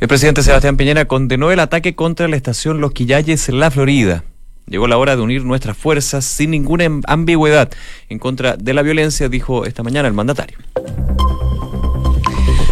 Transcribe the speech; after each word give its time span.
El 0.00 0.06
presidente 0.06 0.44
Sebastián 0.44 0.76
Piñera 0.76 1.06
condenó 1.06 1.50
el 1.50 1.58
ataque 1.58 1.96
contra 1.96 2.28
la 2.28 2.36
estación 2.36 2.80
Los 2.80 2.92
Quillayes 2.92 3.48
en 3.48 3.58
la 3.58 3.68
Florida. 3.68 4.22
Llegó 4.66 4.86
la 4.86 4.96
hora 4.96 5.16
de 5.16 5.22
unir 5.22 5.44
nuestras 5.44 5.76
fuerzas 5.76 6.24
sin 6.24 6.52
ninguna 6.52 6.88
ambigüedad 7.08 7.68
en 8.08 8.20
contra 8.20 8.56
de 8.56 8.74
la 8.74 8.82
violencia, 8.82 9.28
dijo 9.28 9.64
esta 9.64 9.82
mañana 9.82 10.06
el 10.06 10.14
mandatario. 10.14 10.56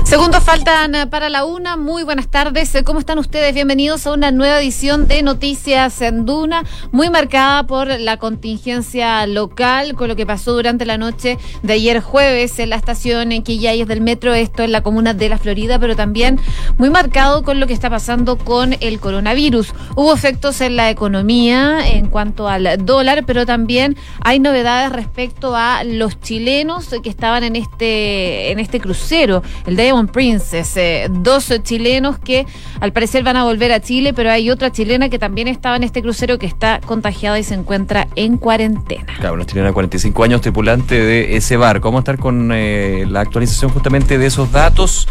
Segundos 0.06 0.44
faltan 0.44 0.94
eh, 0.94 1.08
para 1.08 1.28
la 1.28 1.44
una. 1.44 1.76
Muy 1.76 2.04
buenas 2.04 2.28
tardes. 2.28 2.72
Eh, 2.76 2.84
¿Cómo 2.84 3.00
están 3.00 3.18
ustedes? 3.18 3.52
Bienvenidos 3.52 4.06
a 4.06 4.12
una 4.12 4.30
nueva 4.30 4.60
edición 4.60 5.08
de 5.08 5.20
Noticias 5.20 6.00
en 6.00 6.24
Duna, 6.24 6.62
muy 6.92 7.10
marcada 7.10 7.66
por 7.66 7.88
la 7.88 8.16
contingencia 8.16 9.26
local, 9.26 9.94
con 9.96 10.06
lo 10.06 10.14
que 10.14 10.24
pasó 10.24 10.52
durante 10.52 10.86
la 10.86 10.96
noche 10.96 11.38
de 11.64 11.72
ayer 11.72 12.00
jueves 12.00 12.56
en 12.60 12.70
la 12.70 12.76
estación 12.76 13.32
en 13.32 13.42
Quillayes 13.42 13.88
del 13.88 14.00
metro, 14.00 14.32
esto 14.32 14.62
en 14.62 14.70
la 14.70 14.80
comuna 14.80 15.12
de 15.12 15.28
La 15.28 15.38
Florida, 15.38 15.80
pero 15.80 15.96
también 15.96 16.38
muy 16.78 16.88
marcado 16.88 17.42
con 17.42 17.58
lo 17.58 17.66
que 17.66 17.72
está 17.72 17.90
pasando 17.90 18.38
con 18.38 18.76
el 18.78 19.00
coronavirus. 19.00 19.74
Hubo 19.96 20.14
efectos 20.14 20.60
en 20.60 20.76
la 20.76 20.88
economía 20.88 21.80
en 21.84 22.06
cuanto 22.06 22.48
al 22.48 22.86
dólar, 22.86 23.24
pero 23.26 23.44
también 23.44 23.96
hay 24.22 24.38
novedades 24.38 24.92
respecto 24.92 25.56
a 25.56 25.82
los 25.82 26.20
chilenos 26.20 26.90
que 27.02 27.08
estaban 27.08 27.42
en 27.42 27.56
este, 27.56 28.52
en 28.52 28.60
este 28.60 28.78
crucero, 28.78 29.42
el 29.66 29.74
de 29.74 29.95
Princess, 30.04 30.76
eh, 30.76 31.08
dos 31.10 31.52
chilenos 31.62 32.18
que 32.18 32.46
al 32.80 32.92
parecer 32.92 33.24
van 33.24 33.36
a 33.36 33.44
volver 33.44 33.72
a 33.72 33.80
Chile, 33.80 34.12
pero 34.12 34.30
hay 34.30 34.50
otra 34.50 34.70
chilena 34.70 35.08
que 35.08 35.18
también 35.18 35.48
estaba 35.48 35.76
en 35.76 35.84
este 35.84 36.02
crucero 36.02 36.38
que 36.38 36.46
está 36.46 36.80
contagiada 36.80 37.38
y 37.38 37.42
se 37.42 37.54
encuentra 37.54 38.08
en 38.16 38.36
cuarentena. 38.36 39.14
Claro, 39.18 39.34
una 39.34 39.46
chilena 39.46 39.68
de 39.68 39.72
45 39.72 40.24
años, 40.24 40.40
tripulante 40.42 40.94
de 40.94 41.36
ese 41.36 41.56
barco. 41.56 41.88
Vamos 41.88 42.00
a 42.00 42.02
estar 42.02 42.18
con 42.18 42.50
eh, 42.52 43.06
la 43.08 43.20
actualización 43.20 43.70
justamente 43.70 44.18
de 44.18 44.26
esos 44.26 44.52
datos, 44.52 45.08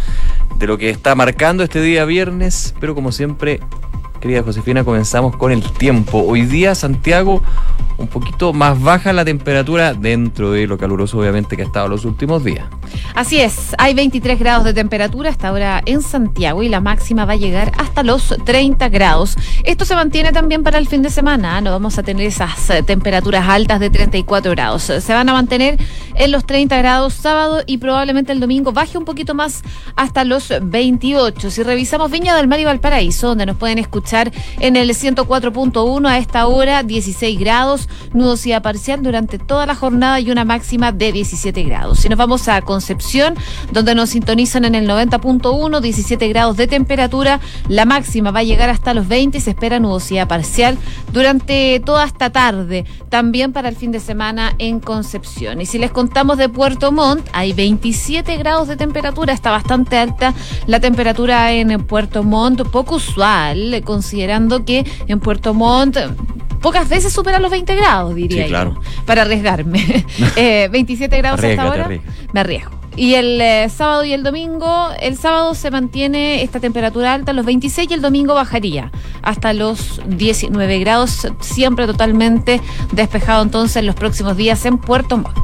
de 0.58 0.68
lo 0.68 0.78
que 0.78 0.90
está 0.90 1.16
marcando 1.16 1.64
este 1.64 1.82
día 1.82 2.06
viernes, 2.06 2.76
pero 2.80 2.94
como 2.94 3.12
siempre 3.12 3.60
querida 4.26 4.42
Josefina, 4.42 4.84
comenzamos 4.84 5.36
con 5.38 5.52
el 5.52 5.62
tiempo. 5.62 6.18
Hoy 6.18 6.48
día 6.48 6.74
Santiago 6.74 7.44
un 7.98 8.08
poquito 8.08 8.54
más 8.54 8.82
baja 8.82 9.14
la 9.14 9.24
temperatura 9.24 9.94
dentro 9.94 10.52
de 10.52 10.68
lo 10.68 10.78
caluroso 10.78 11.20
obviamente 11.20 11.56
que 11.56 11.62
ha 11.62 11.66
estado 11.66 11.88
los 11.88 12.06
últimos 12.06 12.44
días. 12.44 12.68
Así 13.14 13.40
es, 13.40 13.76
hay 13.78 13.94
23 13.94 14.38
grados 14.38 14.66
de 14.66 14.74
temperatura 14.74 15.30
hasta 15.30 15.50
ahora 15.50 15.82
en 15.86 16.02
Santiago 16.02 16.64
y 16.64 16.70
la 16.70 16.82
máxima 16.82 17.26
va 17.26 17.34
a 17.34 17.38
llegar 17.38 17.72
hasta 17.78 18.04
los 18.04 18.36
30 18.46 18.90
grados. 18.90 19.38
Esto 19.64 19.86
se 19.86 19.96
mantiene 19.96 20.32
también 20.32 20.64
para 20.64 20.78
el 20.78 20.88
fin 20.88 21.04
de 21.04 21.10
semana, 21.10 21.62
no 21.62 21.72
vamos 21.72 21.98
a 21.98 22.04
tener 22.04 22.26
esas 22.26 22.70
eh, 22.70 22.84
temperaturas 22.84 23.48
altas 23.48 23.80
de 23.80 23.90
34 23.90 24.52
grados. 24.52 24.84
Se 24.84 25.14
van 25.14 25.30
a 25.30 25.34
mantener 25.34 25.78
en 26.16 26.32
los 26.32 26.46
30 26.46 26.76
grados 26.78 27.14
sábado 27.14 27.62
y 27.66 27.78
probablemente 27.78 28.32
el 28.32 28.40
domingo 28.40 28.72
baje 28.74 28.98
un 28.98 29.06
poquito 29.06 29.36
más 29.36 29.64
hasta 29.96 30.24
los 30.24 30.52
28. 30.62 31.52
Si 31.52 31.64
revisamos 31.64 32.12
Viña 32.12 32.36
del 32.36 32.48
Mar 32.48 32.60
y 32.60 32.66
Valparaíso, 32.66 33.28
donde 33.28 33.46
nos 33.46 33.58
pueden 33.58 33.78
escuchar 33.78 34.15
en 34.60 34.76
el 34.76 34.90
104.1 34.90 36.08
a 36.08 36.18
esta 36.18 36.48
hora, 36.48 36.84
16 36.84 37.40
grados, 37.40 37.90
nudosidad 38.14 38.62
parcial 38.62 39.04
durante 39.04 39.40
toda 39.40 39.66
la 39.66 39.76
jornada 39.76 40.20
y 40.20 40.32
una 40.32 40.46
máxima 40.46 40.92
de 40.92 41.12
17 41.12 41.64
grados. 41.64 42.00
Si 42.00 42.10
nos 42.10 42.18
vamos 42.18 42.48
a 42.48 42.62
Concepción, 42.62 43.36
donde 43.72 43.96
nos 43.96 44.12
sintonizan 44.12 44.66
en 44.66 44.76
el 44.76 44.88
90.1, 44.88 45.82
17 45.82 46.28
grados 46.30 46.58
de 46.58 46.68
temperatura, 46.68 47.40
la 47.68 47.86
máxima 47.86 48.32
va 48.32 48.40
a 48.40 48.44
llegar 48.44 48.70
hasta 48.70 48.94
los 48.94 49.08
20 49.08 49.38
y 49.38 49.42
se 49.42 49.52
espera 49.52 49.80
nudosidad 49.80 50.28
parcial 50.28 50.78
durante 51.12 51.82
toda 51.86 52.06
esta 52.06 52.30
tarde, 52.30 52.86
también 53.10 53.54
para 53.54 53.70
el 53.70 53.76
fin 53.76 53.92
de 53.92 54.00
semana 54.00 54.56
en 54.58 54.80
Concepción. 54.80 55.62
Y 55.62 55.66
si 55.66 55.78
les 55.78 55.92
contamos 55.92 56.38
de 56.38 56.50
Puerto 56.50 56.92
Montt, 56.92 57.28
hay 57.34 57.54
27 57.54 58.38
grados 58.38 58.68
de 58.68 58.78
temperatura, 58.78 59.34
está 59.34 59.52
bastante 59.52 59.98
alta 59.98 60.34
la 60.68 60.80
temperatura 60.80 61.52
en 61.52 61.84
Puerto 61.84 62.24
Montt, 62.24 62.64
poco 62.70 62.96
usual, 62.96 63.82
con 63.84 63.95
considerando 63.96 64.66
que 64.66 64.86
en 65.08 65.22
Puerto 65.22 65.54
Montt 65.54 65.98
pocas 66.62 66.90
veces 66.90 67.14
supera 67.14 67.40
los 67.40 67.50
20 67.50 67.76
grados, 67.76 68.14
diría 68.14 68.46
claro. 68.48 68.78
para 69.06 69.22
arriesgarme. 69.22 70.06
27 70.36 70.36
eh, 71.16 71.18
grados 71.20 71.42
hasta 71.42 71.64
ahora, 71.64 71.90
me 72.34 72.40
arriesgo. 72.42 72.72
Y 72.98 73.14
el 73.14 73.40
eh, 73.40 73.70
sábado 73.70 74.04
y 74.04 74.12
el 74.12 74.24
domingo, 74.24 74.90
el 75.00 75.18
sábado 75.18 75.56
se 75.56 75.72
mantiene 75.72 76.44
esta 76.44 76.60
temperatura 76.60 77.14
alta, 77.14 77.32
los 77.32 77.46
26 77.46 77.90
y 77.90 77.94
el 77.94 78.02
domingo 78.02 78.34
bajaría 78.34 78.92
hasta 79.22 79.54
los 79.54 80.02
19 80.08 80.80
grados, 80.80 81.28
siempre 81.40 81.88
totalmente 81.88 82.60
despejado 82.92 83.44
entonces 83.44 83.78
en 83.78 83.86
los 83.86 83.96
próximos 83.96 84.36
días 84.36 84.66
en 84.66 84.78
Puerto 84.78 85.18
Montt. 85.18 85.38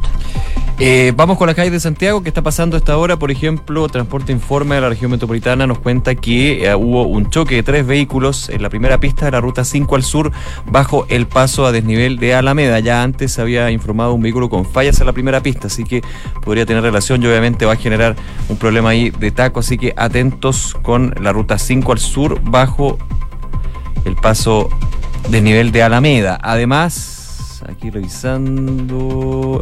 Eh, 0.84 1.14
vamos 1.16 1.38
con 1.38 1.46
la 1.46 1.54
calle 1.54 1.70
de 1.70 1.80
Santiago. 1.80 2.24
¿Qué 2.24 2.30
está 2.30 2.42
pasando 2.42 2.76
a 2.76 2.80
esta 2.80 2.98
hora? 2.98 3.16
Por 3.20 3.30
ejemplo, 3.30 3.88
Transporte 3.88 4.32
Informe 4.32 4.74
de 4.74 4.82
la 4.82 4.90
región 4.90 5.12
metropolitana 5.12 5.68
nos 5.68 5.78
cuenta 5.78 6.16
que 6.16 6.66
eh, 6.66 6.74
hubo 6.74 7.04
un 7.04 7.30
choque 7.30 7.54
de 7.54 7.62
tres 7.62 7.86
vehículos 7.86 8.50
en 8.50 8.64
la 8.64 8.70
primera 8.72 9.00
pista 9.00 9.26
de 9.26 9.32
la 9.32 9.42
ruta 9.42 9.64
5 9.64 9.96
al 9.96 10.02
sur 10.02 10.32
bajo 10.66 11.06
el 11.10 11.28
paso 11.28 11.68
a 11.68 11.72
desnivel 11.72 12.18
de 12.18 12.34
Alameda. 12.34 12.80
Ya 12.80 13.04
antes 13.04 13.38
había 13.38 13.70
informado 13.70 14.16
un 14.16 14.24
vehículo 14.24 14.50
con 14.50 14.66
fallas 14.66 15.00
en 15.00 15.06
la 15.06 15.14
primera 15.14 15.44
pista, 15.44 15.68
así 15.68 15.84
que 15.84 16.02
podría 16.44 16.66
tener 16.66 16.82
relación 16.82 17.22
y 17.22 17.28
obviamente 17.28 17.68
va 17.68 17.74
a 17.74 17.78
generar 17.78 18.16
un 18.50 18.58
problema 18.58 18.90
ahí 18.90 19.12
de 19.12 19.30
taco. 19.30 19.60
Así 19.60 19.78
que 19.78 19.94
atentos 19.96 20.76
con 20.82 21.14
la 21.22 21.32
ruta 21.32 21.60
5 21.60 21.92
al 21.92 22.00
sur 22.00 22.42
bajo 22.42 22.98
el 24.04 24.16
paso 24.16 24.68
desnivel 25.30 25.72
de 25.72 25.84
Alameda. 25.84 26.40
Además, 26.42 27.21
aquí 27.70 27.90
revisando. 27.90 29.62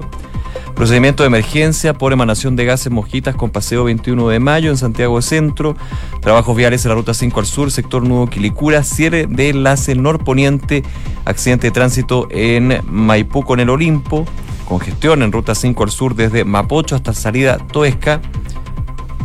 Procedimiento 0.76 1.24
de 1.24 1.28
emergencia 1.28 1.94
por 1.94 2.14
emanación 2.14 2.56
de 2.56 2.66
gases 2.66 2.92
mojitas 2.92 3.36
con 3.36 3.50
paseo 3.50 3.84
21 3.84 4.30
de 4.30 4.40
mayo 4.40 4.70
en 4.70 4.78
Santiago 4.78 5.22
Centro. 5.22 5.76
Trabajos 6.22 6.56
viales 6.56 6.86
en 6.86 6.90
la 6.90 6.96
ruta 6.96 7.14
5 7.14 7.40
al 7.40 7.46
sur, 7.46 7.72
sector 7.72 8.04
Nuevo 8.04 8.28
Quilicura. 8.28 8.84
Cierre 8.84 9.28
de 9.28 9.50
enlace 9.50 9.96
norponiente. 9.96 10.84
Accidente 11.26 11.68
de 11.68 11.72
tránsito 11.72 12.28
en 12.32 12.80
Maipú 12.86 13.44
con 13.44 13.60
el 13.60 13.70
Olimpo. 13.70 14.26
Congestión 14.68 15.24
en 15.24 15.31
ruta 15.31 15.56
5 15.56 15.84
al 15.84 15.92
sur 15.92 16.16
desde 16.16 16.46
Mapocho 16.46 16.96
hasta 16.96 17.14
salida 17.14 17.58
Toesca. 17.58 18.22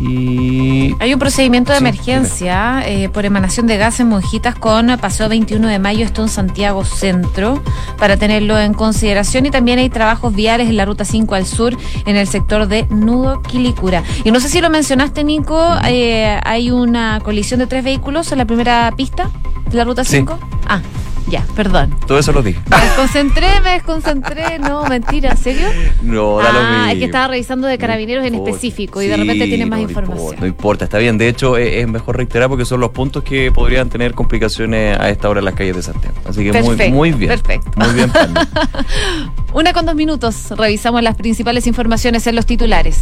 Y... 0.01 0.95
Hay 0.99 1.13
un 1.15 1.19
procedimiento 1.19 1.73
de 1.73 1.79
emergencia 1.79 2.83
eh, 2.87 3.09
por 3.09 3.25
emanación 3.25 3.67
de 3.67 3.77
gases 3.77 4.05
monjitas 4.05 4.55
con 4.55 4.87
paseo 4.99 5.29
21 5.29 5.69
de 5.69 5.79
mayo, 5.79 6.05
esto 6.05 6.23
en 6.23 6.29
Santiago 6.29 6.85
Centro, 6.85 7.63
para 7.99 8.17
tenerlo 8.17 8.59
en 8.59 8.75
consideración. 8.75 9.47
Y 9.47 9.51
también 9.51 9.79
hay 9.79 9.91
trabajos 9.91 10.35
viales 10.35 10.69
en 10.69 10.77
la 10.77 10.85
ruta 10.85 11.05
5 11.05 11.35
al 11.35 11.47
sur, 11.47 11.77
en 12.07 12.17
el 12.17 12.27
sector 12.27 12.67
de 12.67 12.87
Nudo 12.91 13.43
Quilicura. 13.43 14.03
Y 14.25 14.31
no 14.31 14.41
sé 14.41 14.49
si 14.49 14.61
lo 14.61 14.71
mencionaste, 14.71 15.25
Nico, 15.25 15.77
eh, 15.87 16.39
hay 16.45 16.71
una 16.71 17.21
colisión 17.21 17.61
de 17.61 17.67
tres 17.67 17.85
vehículos 17.85 18.33
en 18.33 18.39
la 18.39 18.45
primera 18.45 18.93
pista 18.97 19.31
de 19.71 19.77
la 19.77 19.85
ruta 19.85 20.05
5. 20.05 20.39
Ah. 20.67 20.81
Ya, 21.27 21.47
perdón. 21.57 21.97
Todo 22.07 22.19
eso 22.19 22.33
lo 22.33 22.43
dije. 22.43 22.61
Me 22.69 22.77
desconcentré, 22.77 23.61
me 23.63 23.71
desconcentré. 23.71 24.59
No, 24.59 24.85
mentira, 24.85 25.31
¿en 25.31 25.37
serio? 25.37 25.69
No, 26.03 26.39
da 26.39 26.53
lo 26.53 26.59
ah, 26.61 26.93
es 26.93 26.99
que 26.99 27.05
estaba 27.07 27.29
revisando 27.29 27.67
de 27.67 27.79
carabineros 27.79 28.25
en 28.27 28.35
específico 28.35 29.01
y 29.01 29.07
de 29.07 29.17
repente 29.17 29.47
tiene 29.47 29.67
más 29.67 29.81
información. 29.81 30.37
no 30.39 30.47
importa, 30.47 30.85
está 30.85 30.99
bien. 30.99 31.17
De 31.19 31.29
hecho, 31.29 31.57
es, 31.57 31.87
mejor 31.89 32.17
reiterar 32.17 32.49
porque 32.49 32.65
son 32.65 32.81
los 32.81 32.91
puntos 32.91 33.23
que 33.23 33.51
podrían 33.53 33.89
tener 33.89 34.15
complicaciones 34.15 34.99
a 34.99 35.09
esta 35.09 35.29
hora 35.29 35.39
en 35.39 35.47
las 35.47 35.55
calles 35.55 35.77
de 35.77 35.83
Santiago. 35.83 36.17
Así 36.25 36.45
que 36.45 36.63
muy, 36.63 36.91
muy 36.91 37.13
bien. 37.13 37.31
Perfecto. 37.31 37.71
Muy 37.77 37.95
bien, 37.95 38.11
Una 39.55 39.73
con 39.73 39.87
dos 39.87 39.95
minutos. 39.95 40.51
Revisamos 40.51 41.03
las 41.03 41.17
principales 41.17 41.67
informaciones 41.67 42.27
en 42.27 42.35
los 42.35 42.45
titulares. 42.45 43.01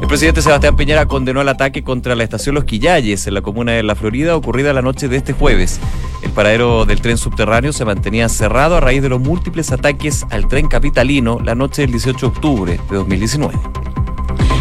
El 0.00 0.08
presidente 0.08 0.42
Sebastián 0.42 0.76
Piñera 0.76 1.06
condenó 1.06 1.40
el 1.40 1.48
ataque 1.48 1.82
contra 1.82 2.14
la 2.14 2.22
estación 2.22 2.54
Los 2.54 2.64
Quillayes 2.64 3.26
en 3.26 3.34
la 3.34 3.42
comuna 3.42 3.72
de 3.72 3.82
La 3.82 3.94
Florida 3.94 4.36
ocurrida 4.36 4.72
la 4.72 4.82
noche 4.82 5.08
de 5.08 5.16
este 5.16 5.32
jueves. 5.32 5.80
El 6.22 6.30
paradero 6.30 6.84
del 6.84 7.00
tren 7.00 7.18
subterráneo 7.18 7.72
se 7.72 7.84
mantenía 7.84 8.28
cerrado 8.28 8.76
a 8.76 8.80
raíz 8.80 9.02
de 9.02 9.08
los 9.08 9.20
múltiples 9.20 9.72
ataques 9.72 10.24
al 10.30 10.48
tren 10.48 10.68
capitalino 10.68 11.40
la 11.42 11.54
noche 11.54 11.82
del 11.82 11.92
18 11.92 12.18
de 12.18 12.26
octubre 12.26 12.80
de 12.88 12.96
2019. 12.96 13.54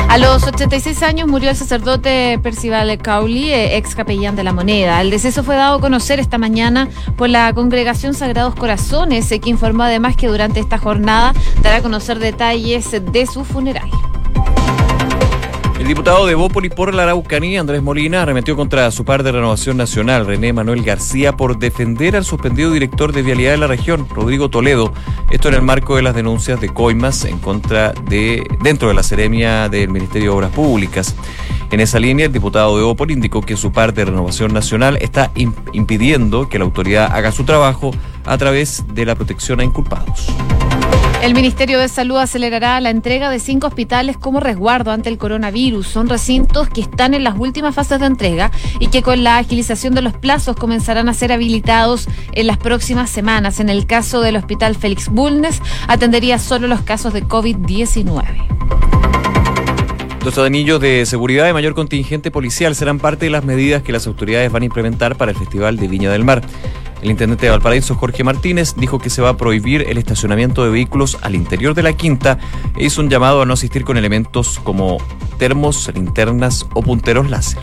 A 0.08 0.18
los 0.18 0.44
86 0.44 1.04
años 1.04 1.28
murió 1.28 1.50
el 1.50 1.56
sacerdote 1.56 2.40
Percival 2.42 2.98
Cauli, 3.00 3.52
eh, 3.52 3.76
ex 3.76 3.96
capellán 3.96 4.36
de 4.36 4.44
la 4.44 4.54
moneda. 4.54 5.02
El 5.02 5.10
deceso 5.10 5.44
fue 5.44 5.56
dado 5.56 5.78
a 5.78 5.82
conocer 5.82 6.20
esta 6.20 6.38
mañana 6.38 6.88
por 7.18 7.28
la 7.28 7.52
congregación 7.54 8.14
Sagrados 8.14 8.56
Corazones, 8.56 9.30
eh, 9.32 9.40
que 9.40 9.50
informó 9.50 9.84
además 9.84 10.16
que 10.16 10.28
durante 10.28 10.62
esta 10.62 10.78
jornada 10.78 11.34
dará 11.62 11.78
a 11.78 11.82
conocer 11.82 12.20
detalles 12.20 12.92
de 12.92 13.26
su 13.26 13.44
funeral. 13.44 13.90
El 15.86 15.90
diputado 15.90 16.26
de 16.26 16.34
Bópoli 16.34 16.70
por 16.70 16.96
la 16.96 17.04
Araucanía, 17.04 17.60
Andrés 17.60 17.84
Molina, 17.84 18.24
arremetió 18.24 18.56
contra 18.56 18.90
su 18.90 19.06
par 19.06 19.22
de 19.22 19.32
Renovación 19.32 19.78
Nacional, 19.78 20.26
René 20.26 20.52
Manuel 20.52 20.82
García, 20.82 21.38
por 21.38 21.60
defender 21.60 22.16
al 22.16 22.26
suspendido 22.26 22.72
director 22.72 23.14
de 23.14 23.22
Vialidad 23.22 23.52
de 23.52 23.58
la 23.58 23.68
región, 23.68 24.08
Rodrigo 24.10 24.50
Toledo. 24.50 24.92
Esto 25.30 25.50
en 25.50 25.54
el 25.54 25.62
marco 25.62 25.96
de 25.96 26.02
las 26.02 26.16
denuncias 26.16 26.60
de 26.60 26.70
Coimas 26.70 27.24
en 27.26 27.38
contra 27.38 27.94
de, 28.10 28.48
dentro 28.64 28.88
de 28.88 28.96
la 28.96 29.04
seremia 29.04 29.70
del 29.70 29.90
Ministerio 29.90 30.32
de 30.32 30.38
Obras 30.38 30.52
Públicas. 30.54 31.16
En 31.70 31.80
esa 31.80 32.00
línea, 32.00 32.26
el 32.26 32.34
diputado 32.34 32.76
de 32.78 32.84
Bópoli 32.84 33.14
indicó 33.14 33.42
que 33.42 33.56
su 33.56 33.72
par 33.72 33.94
de 33.94 34.06
Renovación 34.06 34.56
Nacional 34.56 34.98
está 35.02 35.32
impidiendo 35.36 36.50
que 36.50 36.58
la 36.58 36.66
autoridad 36.66 37.12
haga 37.14 37.32
su 37.32 37.44
trabajo 37.44 37.92
a 38.26 38.36
través 38.40 38.86
de 38.92 39.06
la 39.06 39.14
protección 39.14 39.60
a 39.60 39.64
inculpados. 39.64 40.34
El 41.26 41.34
Ministerio 41.34 41.80
de 41.80 41.88
Salud 41.90 42.18
acelerará 42.18 42.80
la 42.82 42.92
entrega 42.92 43.32
de 43.32 43.40
cinco 43.40 43.66
hospitales 43.66 44.16
como 44.16 44.40
resguardo 44.40 44.92
ante 44.92 45.10
el 45.10 45.18
coronavirus. 45.18 45.88
Son 45.88 46.08
recintos 46.08 46.70
que 46.70 46.82
están 46.82 47.16
en 47.16 47.24
las 47.24 47.36
últimas 47.36 47.74
fases 47.74 48.00
de 48.00 48.06
entrega 48.06 48.52
y 48.80 48.90
que 48.90 49.02
con 49.02 49.24
la 49.24 49.40
agilización 49.40 49.96
de 49.96 50.04
los 50.04 50.14
plazos 50.14 50.56
comenzarán 50.56 51.10
a 51.10 51.16
ser 51.16 51.32
habilitados 51.32 52.08
en 52.34 52.46
las 52.46 52.60
próximas 52.60 53.10
semanas. 53.10 53.60
En 53.60 53.70
el 53.70 53.88
caso 53.88 54.22
del 54.22 54.36
Hospital 54.36 54.76
Félix 54.76 55.10
Bulnes, 55.10 55.64
atendería 55.88 56.38
solo 56.38 56.68
los 56.68 56.82
casos 56.82 57.12
de 57.12 57.24
COVID-19. 57.24 58.24
Los 60.24 60.38
anillos 60.38 60.80
de 60.80 61.08
seguridad 61.08 61.50
y 61.50 61.54
mayor 61.54 61.74
contingente 61.74 62.30
policial 62.30 62.76
serán 62.76 63.00
parte 63.00 63.26
de 63.26 63.32
las 63.32 63.44
medidas 63.44 63.82
que 63.82 63.92
las 63.92 64.06
autoridades 64.06 64.52
van 64.52 64.62
a 64.62 64.66
implementar 64.66 65.16
para 65.16 65.32
el 65.32 65.38
Festival 65.38 65.78
de 65.78 65.88
Viña 65.88 66.12
del 66.12 66.24
Mar. 66.24 66.44
El 67.06 67.12
intendente 67.12 67.46
de 67.46 67.52
Valparaíso, 67.52 67.94
Jorge 67.94 68.24
Martínez, 68.24 68.74
dijo 68.76 68.98
que 68.98 69.12
se 69.12 69.22
va 69.22 69.30
a 69.30 69.38
prohibir 69.38 69.86
el 69.88 70.00
estacionamiento 70.00 70.64
de 70.64 70.72
vehículos 70.72 71.20
al 71.22 71.36
interior 71.36 71.76
de 71.76 71.84
la 71.84 71.94
quinta 71.94 72.40
e 72.76 72.86
hizo 72.86 73.00
un 73.00 73.12
llamado 73.12 73.44
a 73.44 73.46
no 73.46 73.54
asistir 73.54 73.86
con 73.86 73.98
elementos 73.98 74.60
como 74.64 74.98
termos, 75.38 75.92
linternas 75.94 76.66
o 76.74 76.82
punteros 76.82 77.30
láser. 77.30 77.62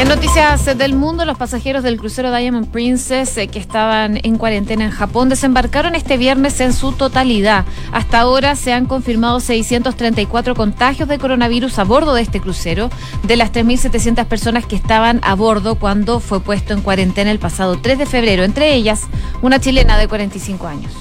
En 0.00 0.08
noticias 0.08 0.64
del 0.78 0.94
mundo, 0.94 1.26
los 1.26 1.36
pasajeros 1.36 1.82
del 1.82 1.98
crucero 1.98 2.34
Diamond 2.34 2.68
Princess 2.68 3.36
eh, 3.36 3.48
que 3.48 3.58
estaban 3.58 4.18
en 4.22 4.38
cuarentena 4.38 4.86
en 4.86 4.90
Japón 4.90 5.28
desembarcaron 5.28 5.94
este 5.94 6.16
viernes 6.16 6.58
en 6.62 6.72
su 6.72 6.92
totalidad. 6.92 7.66
Hasta 7.92 8.20
ahora 8.20 8.56
se 8.56 8.72
han 8.72 8.86
confirmado 8.86 9.40
634 9.40 10.54
contagios 10.54 11.06
de 11.06 11.18
coronavirus 11.18 11.78
a 11.78 11.84
bordo 11.84 12.14
de 12.14 12.22
este 12.22 12.40
crucero, 12.40 12.88
de 13.24 13.36
las 13.36 13.52
3.700 13.52 14.24
personas 14.24 14.64
que 14.64 14.74
estaban 14.74 15.20
a 15.22 15.34
bordo 15.34 15.74
cuando 15.74 16.18
fue 16.18 16.40
puesto 16.40 16.72
en 16.72 16.80
cuarentena 16.80 17.30
el 17.30 17.38
pasado 17.38 17.78
3 17.78 17.98
de 17.98 18.06
febrero, 18.06 18.42
entre 18.42 18.72
ellas 18.72 19.02
una 19.42 19.60
chilena 19.60 19.98
de 19.98 20.08
45 20.08 20.66
años. 20.66 20.94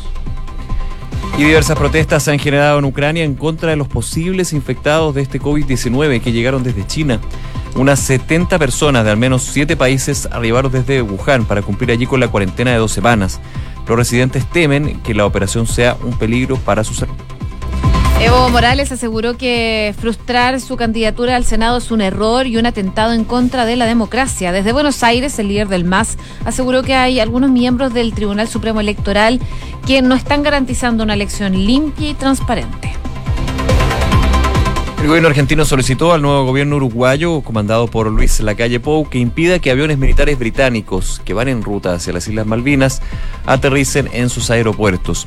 Y 1.37 1.43
diversas 1.45 1.77
protestas 1.77 2.23
se 2.23 2.31
han 2.31 2.39
generado 2.39 2.79
en 2.79 2.83
Ucrania 2.83 3.23
en 3.23 3.35
contra 3.35 3.69
de 3.69 3.77
los 3.77 3.87
posibles 3.87 4.51
infectados 4.51 5.15
de 5.15 5.21
este 5.21 5.39
COVID-19 5.39 6.19
que 6.19 6.33
llegaron 6.33 6.63
desde 6.63 6.85
China. 6.85 7.21
Unas 7.75 7.99
70 7.99 8.59
personas 8.59 9.05
de 9.05 9.11
al 9.11 9.17
menos 9.17 9.43
7 9.43 9.77
países 9.77 10.27
arribaron 10.31 10.71
desde 10.71 11.01
Wuhan 11.01 11.45
para 11.45 11.61
cumplir 11.61 11.91
allí 11.91 12.05
con 12.05 12.19
la 12.19 12.27
cuarentena 12.27 12.71
de 12.71 12.77
dos 12.77 12.91
semanas. 12.91 13.39
Los 13.87 13.97
residentes 13.97 14.45
temen 14.45 14.99
que 15.01 15.13
la 15.13 15.25
operación 15.25 15.65
sea 15.65 15.97
un 16.03 16.17
peligro 16.17 16.57
para 16.57 16.83
su 16.83 16.93
salud. 16.93 17.15
Evo 18.21 18.49
Morales 18.49 18.91
aseguró 18.91 19.37
que 19.37 19.95
frustrar 19.97 20.59
su 20.59 20.75
candidatura 20.75 21.37
al 21.37 21.45
Senado 21.45 21.77
es 21.77 21.89
un 21.89 22.01
error 22.01 22.47
y 22.47 22.57
un 22.57 22.65
atentado 22.65 23.13
en 23.13 23.23
contra 23.23 23.65
de 23.65 23.77
la 23.77 23.85
democracia. 23.85 24.51
Desde 24.51 24.73
Buenos 24.73 25.03
Aires, 25.03 25.39
el 25.39 25.47
líder 25.47 25.69
del 25.69 25.85
MAS 25.85 26.17
aseguró 26.43 26.83
que 26.83 26.95
hay 26.95 27.21
algunos 27.21 27.49
miembros 27.49 27.93
del 27.93 28.13
Tribunal 28.13 28.49
Supremo 28.49 28.81
Electoral 28.81 29.39
que 29.87 30.01
no 30.01 30.15
están 30.15 30.43
garantizando 30.43 31.05
una 31.05 31.13
elección 31.13 31.53
limpia 31.65 32.09
y 32.09 32.13
transparente. 32.13 32.91
El 35.01 35.07
gobierno 35.07 35.29
argentino 35.29 35.63
solicitó 35.63 36.11
al 36.11 36.21
nuevo 36.21 36.43
gobierno 36.43 36.75
uruguayo, 36.75 37.39
comandado 37.39 37.87
por 37.87 38.11
Luis 38.11 38.41
Lacalle 38.41 38.81
Pou, 38.81 39.07
que 39.07 39.17
impida 39.17 39.59
que 39.59 39.71
aviones 39.71 39.97
militares 39.97 40.37
británicos 40.37 41.21
que 41.23 41.33
van 41.33 41.47
en 41.47 41.63
ruta 41.63 41.93
hacia 41.93 42.11
las 42.11 42.27
Islas 42.27 42.45
Malvinas 42.45 43.01
aterricen 43.45 44.09
en 44.11 44.29
sus 44.29 44.51
aeropuertos. 44.51 45.25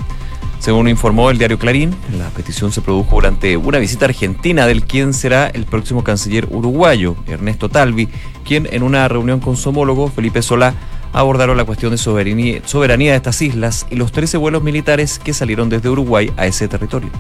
Según 0.59 0.89
informó 0.89 1.31
el 1.31 1.39
diario 1.39 1.59
Clarín, 1.59 1.97
la 2.19 2.29
petición 2.29 2.71
se 2.71 2.83
produjo 2.83 3.17
durante 3.17 3.57
una 3.57 3.79
visita 3.79 4.05
argentina 4.05 4.67
del 4.67 4.85
quien 4.85 5.15
será 5.15 5.49
el 5.49 5.65
próximo 5.65 6.05
canciller 6.05 6.47
uruguayo, 6.51 7.17
Ernesto 7.27 7.71
Talvi, 7.71 8.09
quien 8.45 8.69
en 8.71 8.83
una 8.83 9.09
reunión 9.09 9.41
con 9.41 9.57
su 9.57 9.71
homólogo, 9.71 10.09
Felipe 10.09 10.43
Solá, 10.43 10.75
abordaron 11.15 11.57
la 11.57 11.65
cuestión 11.65 11.93
de 11.93 11.99
soberanía, 11.99 12.61
soberanía 12.67 13.13
de 13.13 13.17
estas 13.17 13.41
islas 13.41 13.87
y 13.91 13.97
los 13.97 14.13
13 14.13 14.37
vuelos 14.37 14.63
militares 14.63 15.19
que 15.19 15.33
salieron 15.33 15.71
desde 15.71 15.89
Uruguay 15.89 16.31
a 16.37 16.47
ese 16.47 16.69
territorio. 16.69 17.11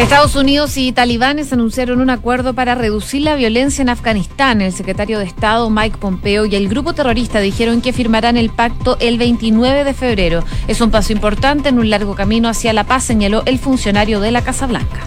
Estados 0.00 0.34
Unidos 0.34 0.78
y 0.78 0.92
talibanes 0.92 1.52
anunciaron 1.52 2.00
un 2.00 2.08
acuerdo 2.08 2.54
para 2.54 2.74
reducir 2.74 3.20
la 3.20 3.34
violencia 3.34 3.82
en 3.82 3.90
Afganistán. 3.90 4.62
El 4.62 4.72
secretario 4.72 5.18
de 5.18 5.26
Estado 5.26 5.68
Mike 5.68 5.98
Pompeo 5.98 6.46
y 6.46 6.56
el 6.56 6.70
grupo 6.70 6.94
terrorista 6.94 7.38
dijeron 7.38 7.82
que 7.82 7.92
firmarán 7.92 8.38
el 8.38 8.48
pacto 8.48 8.96
el 8.98 9.18
29 9.18 9.84
de 9.84 9.92
febrero. 9.92 10.42
Es 10.68 10.80
un 10.80 10.90
paso 10.90 11.12
importante 11.12 11.68
en 11.68 11.78
un 11.78 11.90
largo 11.90 12.14
camino 12.14 12.48
hacia 12.48 12.72
la 12.72 12.84
paz, 12.84 13.04
señaló 13.04 13.42
el 13.44 13.58
funcionario 13.58 14.20
de 14.20 14.30
la 14.30 14.42
Casa 14.42 14.66
Blanca. 14.66 15.06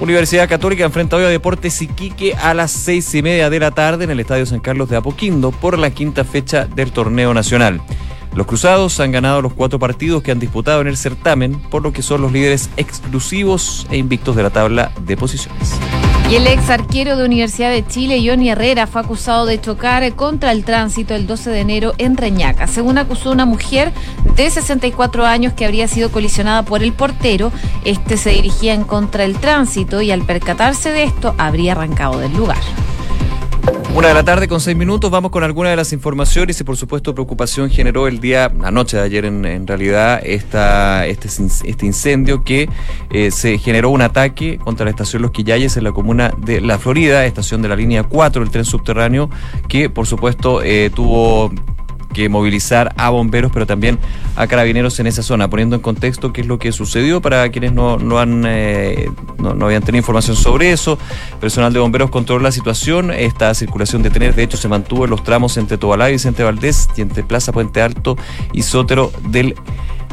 Universidad 0.00 0.48
Católica 0.48 0.84
enfrenta 0.84 1.16
hoy 1.16 1.24
a 1.24 1.28
Deportes 1.28 1.82
Iquique 1.82 2.34
a 2.36 2.54
las 2.54 2.70
seis 2.70 3.14
y 3.14 3.20
media 3.20 3.50
de 3.50 3.60
la 3.60 3.70
tarde 3.70 4.04
en 4.04 4.10
el 4.10 4.20
Estadio 4.20 4.46
San 4.46 4.60
Carlos 4.60 4.88
de 4.88 4.96
Apoquindo 4.96 5.50
por 5.50 5.78
la 5.78 5.90
quinta 5.90 6.24
fecha 6.24 6.64
del 6.64 6.92
torneo 6.92 7.34
nacional. 7.34 7.82
Los 8.34 8.46
Cruzados 8.46 9.00
han 9.00 9.12
ganado 9.12 9.42
los 9.42 9.52
cuatro 9.52 9.78
partidos 9.78 10.22
que 10.22 10.30
han 10.30 10.38
disputado 10.38 10.80
en 10.80 10.86
el 10.86 10.96
certamen, 10.96 11.60
por 11.70 11.82
lo 11.82 11.92
que 11.92 12.02
son 12.02 12.22
los 12.22 12.32
líderes 12.32 12.70
exclusivos 12.76 13.86
e 13.90 13.96
invictos 13.96 14.36
de 14.36 14.42
la 14.42 14.50
tabla 14.50 14.92
de 15.00 15.16
posiciones. 15.16 15.78
Y 16.30 16.34
el 16.34 16.46
ex 16.46 16.68
arquero 16.68 17.16
de 17.16 17.24
Universidad 17.24 17.70
de 17.70 17.86
Chile, 17.86 18.22
Johnny 18.22 18.50
Herrera, 18.50 18.86
fue 18.86 19.00
acusado 19.00 19.46
de 19.46 19.58
chocar 19.58 20.12
contra 20.14 20.52
el 20.52 20.62
tránsito 20.62 21.14
el 21.14 21.26
12 21.26 21.48
de 21.48 21.60
enero 21.60 21.94
en 21.96 22.18
Reñaca. 22.18 22.66
Según 22.66 22.98
acusó 22.98 23.30
una 23.32 23.46
mujer 23.46 23.94
de 24.36 24.50
64 24.50 25.24
años 25.24 25.54
que 25.54 25.64
habría 25.64 25.88
sido 25.88 26.12
colisionada 26.12 26.64
por 26.64 26.82
el 26.82 26.92
portero, 26.92 27.50
este 27.86 28.18
se 28.18 28.28
dirigía 28.28 28.74
en 28.74 28.84
contra 28.84 29.22
del 29.22 29.38
tránsito 29.38 30.02
y 30.02 30.10
al 30.10 30.20
percatarse 30.20 30.92
de 30.92 31.04
esto 31.04 31.34
habría 31.38 31.72
arrancado 31.72 32.18
del 32.18 32.34
lugar. 32.34 32.58
Una 33.98 34.06
de 34.06 34.14
la 34.14 34.22
tarde 34.22 34.46
con 34.46 34.60
seis 34.60 34.76
minutos, 34.76 35.10
vamos 35.10 35.32
con 35.32 35.42
algunas 35.42 35.72
de 35.72 35.76
las 35.76 35.92
informaciones 35.92 36.60
y 36.60 36.62
por 36.62 36.76
supuesto 36.76 37.14
preocupación 37.14 37.68
generó 37.68 38.06
el 38.06 38.20
día, 38.20 38.44
anoche 38.62 38.96
de 38.96 39.02
ayer 39.02 39.24
en, 39.24 39.66
realidad, 39.66 40.20
esta, 40.22 41.04
este, 41.04 41.26
este 41.26 41.84
incendio 41.84 42.44
que 42.44 42.68
eh, 43.10 43.32
se 43.32 43.58
generó 43.58 43.90
un 43.90 44.00
ataque 44.00 44.58
contra 44.58 44.84
la 44.84 44.90
estación 44.90 45.22
Los 45.22 45.32
Quillayes 45.32 45.76
en 45.76 45.82
la 45.82 45.90
comuna 45.90 46.32
de 46.38 46.60
La 46.60 46.78
Florida, 46.78 47.26
estación 47.26 47.60
de 47.60 47.70
la 47.70 47.74
línea 47.74 48.04
4 48.04 48.40
del 48.40 48.52
tren 48.52 48.64
subterráneo, 48.64 49.30
que 49.66 49.90
por 49.90 50.06
supuesto 50.06 50.62
eh, 50.62 50.92
tuvo 50.94 51.50
que 52.12 52.28
movilizar 52.28 52.94
a 52.96 53.10
bomberos, 53.10 53.50
pero 53.52 53.66
también 53.66 53.98
a 54.36 54.46
carabineros 54.46 54.98
en 55.00 55.06
esa 55.06 55.22
zona, 55.22 55.48
poniendo 55.48 55.76
en 55.76 55.82
contexto 55.82 56.32
qué 56.32 56.40
es 56.40 56.46
lo 56.46 56.58
que 56.58 56.72
sucedió 56.72 57.20
para 57.20 57.48
quienes 57.50 57.72
no, 57.72 57.98
no 57.98 58.18
han 58.18 58.44
eh, 58.46 59.10
no, 59.38 59.66
habían 59.66 59.82
tenido 59.82 60.00
información 60.00 60.36
sobre 60.36 60.72
eso. 60.72 60.98
Personal 61.40 61.72
de 61.72 61.80
bomberos 61.80 62.10
controló 62.10 62.42
la 62.42 62.52
situación. 62.52 63.10
Esta 63.10 63.54
circulación 63.54 64.02
de 64.02 64.10
trenes, 64.10 64.36
de 64.36 64.42
hecho, 64.42 64.56
se 64.56 64.68
mantuvo 64.68 65.04
en 65.04 65.10
los 65.10 65.22
tramos 65.22 65.56
entre 65.56 65.78
Tobalá 65.78 66.08
y 66.08 66.12
Vicente 66.12 66.42
Valdés 66.42 66.88
y 66.96 67.02
entre 67.02 67.22
Plaza 67.22 67.52
Puente 67.52 67.82
Alto 67.82 68.16
y 68.52 68.62
Sótero 68.62 69.12
del 69.28 69.54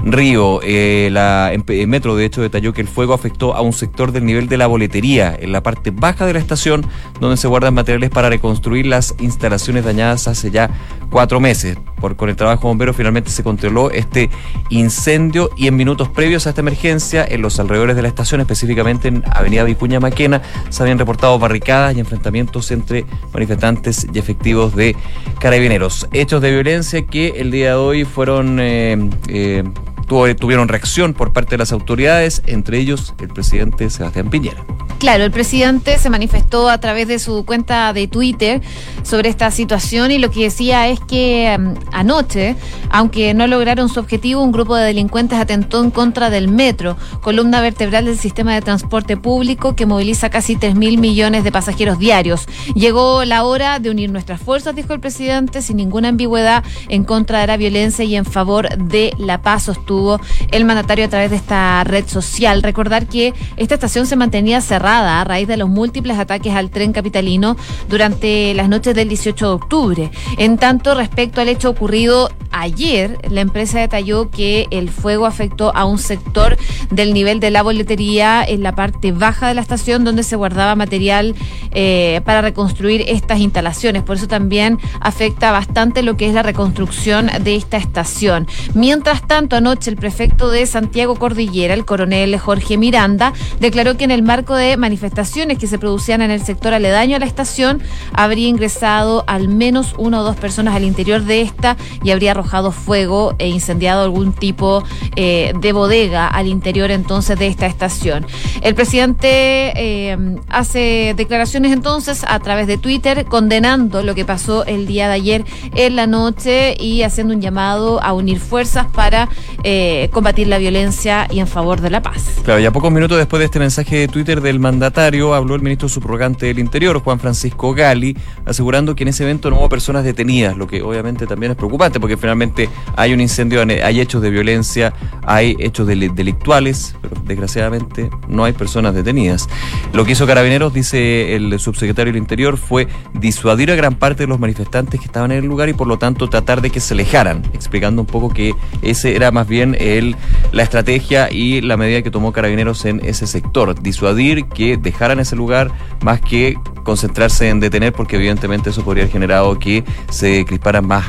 Río. 0.05 0.59
Eh, 0.63 1.09
la 1.11 1.51
en, 1.51 1.89
Metro, 1.89 2.15
de 2.15 2.25
hecho, 2.25 2.41
detalló 2.41 2.73
que 2.73 2.81
el 2.81 2.87
fuego 2.87 3.13
afectó 3.13 3.55
a 3.55 3.61
un 3.61 3.73
sector 3.73 4.11
del 4.11 4.25
nivel 4.25 4.47
de 4.47 4.57
la 4.57 4.67
boletería, 4.67 5.35
en 5.37 5.51
la 5.51 5.63
parte 5.63 5.91
baja 5.91 6.25
de 6.25 6.33
la 6.33 6.39
estación, 6.39 6.85
donde 7.19 7.37
se 7.37 7.47
guardan 7.47 7.73
materiales 7.73 8.11
para 8.11 8.29
reconstruir 8.29 8.85
las 8.85 9.15
instalaciones 9.19 9.83
dañadas 9.83 10.27
hace 10.27 10.51
ya 10.51 10.69
cuatro 11.09 11.39
meses. 11.39 11.77
Por, 11.99 12.15
con 12.15 12.29
el 12.29 12.35
trabajo 12.35 12.63
de 12.63 12.67
bomberos 12.67 12.95
finalmente 12.95 13.31
se 13.31 13.41
controló 13.41 13.89
este 13.89 14.29
incendio 14.69 15.49
y 15.57 15.67
en 15.67 15.75
minutos 15.75 16.09
previos 16.09 16.45
a 16.45 16.49
esta 16.49 16.61
emergencia, 16.61 17.25
en 17.27 17.41
los 17.41 17.59
alrededores 17.59 17.95
de 17.95 18.01
la 18.03 18.07
estación, 18.07 18.41
específicamente 18.41 19.07
en 19.07 19.23
Avenida 19.31 19.63
Vicuña 19.63 19.99
Maquena, 19.99 20.41
se 20.69 20.83
habían 20.83 20.99
reportado 20.99 21.39
barricadas 21.39 21.95
y 21.95 21.99
enfrentamientos 21.99 22.69
entre 22.71 23.05
manifestantes 23.33 24.07
y 24.13 24.19
efectivos 24.19 24.75
de 24.75 24.95
carabineros. 25.39 26.07
Hechos 26.13 26.41
de 26.41 26.51
violencia 26.51 27.05
que 27.05 27.29
el 27.37 27.49
día 27.49 27.69
de 27.69 27.75
hoy 27.75 28.05
fueron 28.05 28.59
eh, 28.59 29.09
eh, 29.27 29.63
tuvieron 30.05 30.67
reacción 30.67 31.13
por 31.13 31.33
parte 31.33 31.51
de 31.51 31.57
las 31.57 31.71
autoridades, 31.71 32.41
entre 32.45 32.79
ellos 32.79 33.13
el 33.19 33.29
presidente 33.29 33.89
Sebastián 33.89 34.29
Piñera. 34.29 34.63
Claro, 34.99 35.25
el 35.25 35.31
presidente 35.31 35.97
se 35.97 36.09
manifestó 36.09 36.69
a 36.69 36.79
través 36.79 37.07
de 37.07 37.19
su 37.19 37.45
cuenta 37.45 37.91
de 37.91 38.07
Twitter 38.07 38.61
sobre 39.03 39.29
esta 39.29 39.51
situación 39.51 40.09
y 40.11 40.19
lo 40.19 40.31
que 40.31 40.43
decía 40.43 40.87
es 40.87 40.99
que 41.01 41.55
mm, 41.59 41.73
anoche, 41.91 42.55
aunque 42.89 43.33
no 43.33 43.45
lograron 43.47 43.89
su 43.89 43.99
objetivo, 43.99 44.41
un 44.41 44.51
grupo 44.51 44.75
de 44.75 44.85
delincuentes 44.85 45.37
atentó 45.37 45.83
en 45.83 45.91
contra 45.91 46.29
del 46.29 46.47
metro, 46.47 46.97
columna 47.21 47.61
vertebral 47.61 48.05
del 48.05 48.17
sistema 48.17 48.53
de 48.53 48.61
transporte 48.61 49.17
público 49.17 49.75
que 49.75 49.85
moviliza 49.85 50.29
casi 50.29 50.55
3 50.55 50.75
mil 50.75 50.97
millones 50.97 51.43
de 51.43 51.51
pasajeros 51.51 51.99
diarios. 51.99 52.47
Llegó 52.73 53.25
la 53.25 53.43
hora 53.43 53.79
de 53.79 53.89
unir 53.89 54.11
nuestras 54.11 54.39
fuerzas, 54.39 54.75
dijo 54.75 54.93
el 54.93 54.99
presidente, 54.99 55.61
sin 55.61 55.77
ninguna 55.77 56.09
ambigüedad, 56.09 56.63
en 56.87 57.03
contra 57.03 57.41
de 57.41 57.47
la 57.47 57.57
violencia 57.57 58.05
y 58.05 58.15
en 58.15 58.25
favor 58.25 58.69
de 58.77 59.13
la 59.17 59.41
paz, 59.41 59.63
sostuvo 59.63 59.94
mantuvo 59.95 60.19
el 60.51 60.65
mandatario 60.65 61.05
a 61.05 61.07
través 61.07 61.29
de 61.31 61.37
esta 61.37 61.83
red 61.83 62.05
social. 62.07 62.61
Recordar 62.61 63.07
que 63.07 63.33
esta 63.57 63.75
estación 63.75 64.05
se 64.05 64.15
mantenía 64.15 64.61
cerrada 64.61 65.21
a 65.21 65.23
raíz 65.23 65.47
de 65.47 65.57
los 65.57 65.69
múltiples 65.69 66.17
ataques 66.17 66.53
al 66.53 66.69
tren 66.69 66.93
capitalino 66.93 67.55
durante 67.89 68.53
las 68.53 68.69
noches 68.69 68.95
del 68.95 69.09
18 69.09 69.47
de 69.47 69.53
octubre. 69.53 70.11
En 70.37 70.57
tanto, 70.57 70.95
respecto 70.95 71.41
al 71.41 71.49
hecho 71.49 71.69
ocurrido 71.69 72.29
ayer, 72.51 73.17
la 73.29 73.41
empresa 73.41 73.79
detalló 73.79 74.29
que 74.29 74.67
el 74.71 74.89
fuego 74.89 75.25
afectó 75.25 75.75
a 75.75 75.85
un 75.85 75.97
sector 75.97 76.57
del 76.89 77.13
nivel 77.13 77.39
de 77.39 77.51
la 77.51 77.63
boletería 77.63 78.43
en 78.47 78.63
la 78.63 78.73
parte 78.73 79.11
baja 79.11 79.49
de 79.49 79.55
la 79.55 79.61
estación 79.61 80.05
donde 80.05 80.23
se 80.23 80.37
guardaba 80.37 80.75
material 80.75 81.35
eh, 81.71 82.21
para 82.23 82.41
reconstruir 82.41 83.03
estas 83.07 83.39
instalaciones. 83.39 84.03
Por 84.03 84.15
eso 84.15 84.27
también 84.27 84.79
afecta 85.01 85.51
bastante 85.51 86.01
lo 86.01 86.15
que 86.15 86.27
es 86.27 86.33
la 86.33 86.43
reconstrucción 86.43 87.29
de 87.43 87.55
esta 87.55 87.77
estación. 87.77 88.47
Mientras 88.73 89.27
tanto, 89.27 89.57
anoche 89.57 89.84
el 89.87 89.97
prefecto 89.97 90.49
de 90.49 90.65
Santiago 90.65 91.15
Cordillera, 91.15 91.73
el 91.73 91.85
coronel 91.85 92.37
Jorge 92.37 92.77
Miranda, 92.77 93.33
declaró 93.59 93.97
que 93.97 94.03
en 94.03 94.11
el 94.11 94.23
marco 94.23 94.55
de 94.55 94.77
manifestaciones 94.77 95.57
que 95.57 95.67
se 95.67 95.79
producían 95.79 96.21
en 96.21 96.31
el 96.31 96.41
sector 96.43 96.73
aledaño 96.73 97.15
a 97.15 97.19
la 97.19 97.25
estación, 97.25 97.81
habría 98.13 98.47
ingresado 98.47 99.23
al 99.27 99.47
menos 99.47 99.93
una 99.97 100.21
o 100.21 100.23
dos 100.23 100.35
personas 100.35 100.75
al 100.75 100.83
interior 100.83 101.23
de 101.23 101.41
esta 101.41 101.77
y 102.03 102.11
habría 102.11 102.31
arrojado 102.31 102.71
fuego 102.71 103.35
e 103.39 103.47
incendiado 103.47 104.03
algún 104.03 104.33
tipo 104.33 104.83
eh, 105.15 105.53
de 105.59 105.71
bodega 105.71 106.27
al 106.27 106.47
interior 106.47 106.91
entonces 106.91 107.37
de 107.37 107.47
esta 107.47 107.65
estación. 107.65 108.25
El 108.61 108.75
presidente 108.75 109.27
eh, 109.75 110.17
hace 110.49 111.13
declaraciones 111.15 111.71
entonces 111.71 112.25
a 112.27 112.39
través 112.39 112.67
de 112.67 112.77
Twitter 112.77 113.25
condenando 113.25 114.03
lo 114.03 114.15
que 114.15 114.25
pasó 114.25 114.65
el 114.65 114.87
día 114.87 115.07
de 115.07 115.13
ayer 115.13 115.45
en 115.75 115.95
la 115.95 116.07
noche 116.07 116.75
y 116.79 117.03
haciendo 117.03 117.33
un 117.33 117.41
llamado 117.41 118.01
a 118.01 118.13
unir 118.13 118.39
fuerzas 118.39 118.87
para 118.93 119.29
eh, 119.63 119.74
combatir 120.11 120.47
la 120.47 120.57
violencia 120.57 121.27
y 121.31 121.39
en 121.39 121.47
favor 121.47 121.81
de 121.81 121.89
la 121.89 122.01
paz. 122.01 122.23
Claro, 122.43 122.59
ya 122.59 122.71
pocos 122.71 122.91
minutos 122.91 123.17
después 123.17 123.39
de 123.39 123.45
este 123.45 123.59
mensaje 123.59 123.97
de 123.97 124.07
Twitter 124.07 124.41
del 124.41 124.59
mandatario, 124.59 125.33
habló 125.33 125.55
el 125.55 125.61
ministro 125.61 125.89
subrogante 125.89 126.45
del 126.47 126.59
Interior, 126.59 126.99
Juan 126.99 127.19
Francisco 127.19 127.73
Gali, 127.73 128.15
asegurando 128.45 128.95
que 128.95 129.03
en 129.03 129.09
ese 129.09 129.23
evento 129.23 129.49
no 129.49 129.57
hubo 129.57 129.69
personas 129.69 130.03
detenidas, 130.03 130.57
lo 130.57 130.67
que 130.67 130.81
obviamente 130.81 131.27
también 131.27 131.51
es 131.51 131.57
preocupante 131.57 131.99
porque 131.99 132.17
finalmente 132.17 132.69
hay 132.95 133.13
un 133.13 133.21
incendio, 133.21 133.61
hay 133.61 133.99
hechos 133.99 134.21
de 134.21 134.29
violencia, 134.29 134.93
hay 135.23 135.55
hechos 135.59 135.87
delictuales, 135.87 136.95
pero 137.01 137.15
desgraciadamente 137.25 138.09
no 138.27 138.43
hay 138.43 138.53
personas 138.53 138.93
detenidas. 138.93 139.47
Lo 139.93 140.05
que 140.05 140.11
hizo 140.11 140.27
Carabineros, 140.27 140.73
dice 140.73 141.35
el 141.35 141.59
subsecretario 141.59 142.13
del 142.13 142.21
Interior, 142.21 142.57
fue 142.57 142.87
disuadir 143.13 143.71
a 143.71 143.75
gran 143.75 143.95
parte 143.95 144.23
de 144.23 144.27
los 144.27 144.39
manifestantes 144.39 144.99
que 144.99 145.05
estaban 145.07 145.31
en 145.31 145.39
el 145.39 145.45
lugar 145.45 145.69
y 145.69 145.73
por 145.73 145.87
lo 145.87 145.97
tanto 145.97 146.29
tratar 146.29 146.61
de 146.61 146.69
que 146.69 146.79
se 146.79 146.93
alejaran, 146.93 147.43
explicando 147.53 148.01
un 148.01 148.07
poco 148.07 148.29
que 148.29 148.53
ese 148.81 149.15
era 149.15 149.31
más 149.31 149.47
bien 149.47 149.64
la 149.73 150.63
estrategia 150.63 151.31
y 151.31 151.61
la 151.61 151.77
medida 151.77 152.01
que 152.01 152.11
tomó 152.11 152.31
Carabineros 152.31 152.85
en 152.85 153.03
ese 153.03 153.27
sector, 153.27 153.81
disuadir 153.81 154.45
que 154.45 154.77
dejaran 154.77 155.19
ese 155.19 155.35
lugar 155.35 155.71
más 156.01 156.21
que 156.21 156.55
concentrarse 156.83 157.49
en 157.49 157.59
detener 157.59 157.93
porque 157.93 158.17
evidentemente 158.17 158.69
eso 158.69 158.83
podría 158.83 159.03
haber 159.03 159.13
generado 159.13 159.57
que 159.57 159.83
se 160.09 160.45
crisparan 160.45 160.85
más 160.85 161.05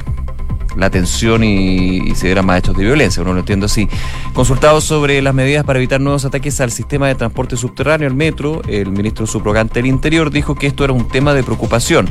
la 0.77 0.91
tensión 0.91 1.45
y, 1.45 2.15
se 2.15 2.27
dieran 2.27 2.47
más 2.47 2.59
hechos 2.59 2.77
de 2.77 2.85
violencia, 2.85 3.23
uno 3.23 3.33
lo 3.33 3.41
entiende 3.41 3.67
así. 3.67 3.89
Consultado 4.33 4.81
sobre 4.81 5.21
las 5.23 5.35
medidas 5.35 5.65
para 5.65 5.79
evitar 5.79 6.01
nuevos 6.01 6.25
ataques 6.25 6.61
al 6.61 6.71
sistema 6.71 7.09
de 7.09 7.15
transporte 7.15 7.57
subterráneo, 7.57 8.09
el 8.09 8.15
metro, 8.15 8.63
el 8.69 8.91
ministro 8.91 9.27
subrogante 9.27 9.81
del 9.81 9.87
Interior 9.87 10.31
dijo 10.31 10.55
que 10.55 10.67
esto 10.67 10.85
era 10.85 10.93
un 10.93 11.09
tema 11.09 11.35
de 11.35 11.43
preocupación. 11.43 12.09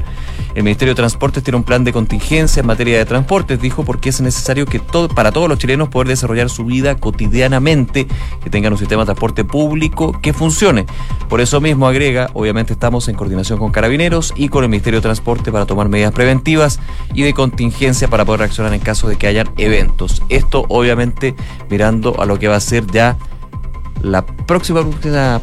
El 0.56 0.64
Ministerio 0.64 0.94
de 0.94 0.96
Transportes 0.96 1.44
tiene 1.44 1.58
un 1.58 1.64
plan 1.64 1.84
de 1.84 1.92
contingencia 1.92 2.62
en 2.62 2.68
materia 2.68 2.98
de 2.98 3.06
transportes, 3.06 3.60
dijo, 3.60 3.84
porque 3.84 4.10
es 4.10 4.22
necesario 4.22 4.66
que 4.66 4.80
todo, 4.80 5.10
para 5.10 5.32
todos 5.32 5.50
los 5.50 5.60
chilenos 5.60 5.90
poder 5.90 6.08
desarrollar 6.08 6.50
su 6.50 6.66
vida 6.66 6.96
cotidianamente, 6.96 8.08
que 8.44 8.50
tengan 8.50 8.72
un 8.74 8.80
sistema 8.80 9.02
de 9.02 9.08
transporte 9.08 9.44
público 9.44 10.18
que 10.22 10.34
funcione. 10.34 10.86
Por 11.30 11.42
eso 11.42 11.60
mismo 11.60 11.88
agrega, 11.88 12.30
obviamente 12.34 12.74
estamos 12.74 13.08
en 13.08 13.16
coordinación 13.16 13.60
con 13.60 13.72
carabineros 13.72 14.34
y 14.36 14.50
con 14.50 14.64
el 14.64 14.70
Ministerio 14.70 15.00
de 15.00 15.04
Transporte 15.04 15.52
para 15.52 15.66
tomar 15.66 15.90
medidas 15.90 16.14
preventivas 16.14 16.80
y 17.14 17.24
de 17.24 17.34
contingencia 17.34 18.08
para 18.08 18.24
poder 18.24 18.42
en 18.60 18.80
caso 18.80 19.08
de 19.08 19.18
que 19.18 19.28
hayan 19.28 19.50
eventos. 19.58 20.24
Esto 20.30 20.66
obviamente 20.70 21.36
mirando 21.70 22.20
a 22.22 22.26
lo 22.26 22.40
que 22.40 22.48
va 22.48 22.56
a 22.56 22.60
ser 22.60 22.86
ya 22.88 23.18
la 24.02 24.26
próxima, 24.26 24.86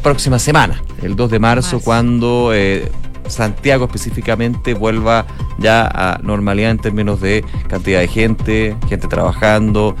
próxima 0.01 0.39
semana, 0.39 0.81
el 1.01 1.15
2 1.15 1.31
de 1.31 1.39
marzo, 1.39 1.79
cuando 1.79 2.51
eh, 2.53 2.91
Santiago 3.27 3.85
específicamente 3.85 4.73
vuelva 4.73 5.25
ya 5.57 5.87
a 5.87 6.19
normalidad 6.21 6.71
en 6.71 6.79
términos 6.79 7.21
de 7.21 7.43
cantidad 7.67 7.99
de 7.99 8.07
gente, 8.07 8.75
gente 8.87 9.07
trabajando, 9.07 9.95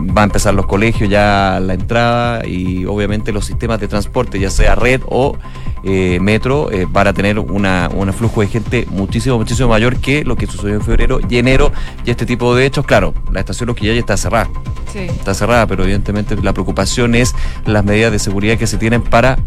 va 0.00 0.22
a 0.22 0.24
empezar 0.24 0.54
los 0.54 0.66
colegios 0.66 1.10
ya 1.10 1.60
la 1.60 1.74
entrada 1.74 2.46
y 2.46 2.84
obviamente 2.86 3.32
los 3.32 3.44
sistemas 3.44 3.80
de 3.80 3.88
transporte, 3.88 4.38
ya 4.38 4.50
sea 4.50 4.74
red 4.74 5.02
o 5.06 5.36
eh, 5.84 6.18
metro, 6.20 6.70
eh, 6.70 6.86
van 6.88 7.06
a 7.06 7.12
tener 7.12 7.38
una, 7.38 7.88
un 7.94 8.12
flujo 8.12 8.40
de 8.40 8.48
gente 8.48 8.86
muchísimo, 8.90 9.38
muchísimo 9.38 9.68
mayor 9.68 9.96
que 9.96 10.24
lo 10.24 10.36
que 10.36 10.46
sucedió 10.46 10.74
en 10.74 10.82
febrero 10.82 11.20
y 11.28 11.38
enero. 11.38 11.72
Y 12.04 12.10
este 12.10 12.26
tipo 12.26 12.54
de 12.54 12.66
hechos, 12.66 12.84
claro, 12.86 13.14
la 13.32 13.40
estación 13.40 13.68
Loquilla 13.68 13.92
ya 13.92 14.00
está 14.00 14.16
cerrada. 14.16 14.48
Sí. 14.92 15.00
Está 15.00 15.34
cerrada, 15.34 15.66
pero 15.66 15.84
evidentemente 15.84 16.36
la 16.36 16.52
preocupación 16.52 17.14
es 17.14 17.34
las 17.66 17.84
medidas 17.84 18.12
de 18.12 18.18
seguridad 18.18 18.58
que 18.58 18.66
se 18.66 18.78
tienen 18.78 19.02
para 19.02 19.38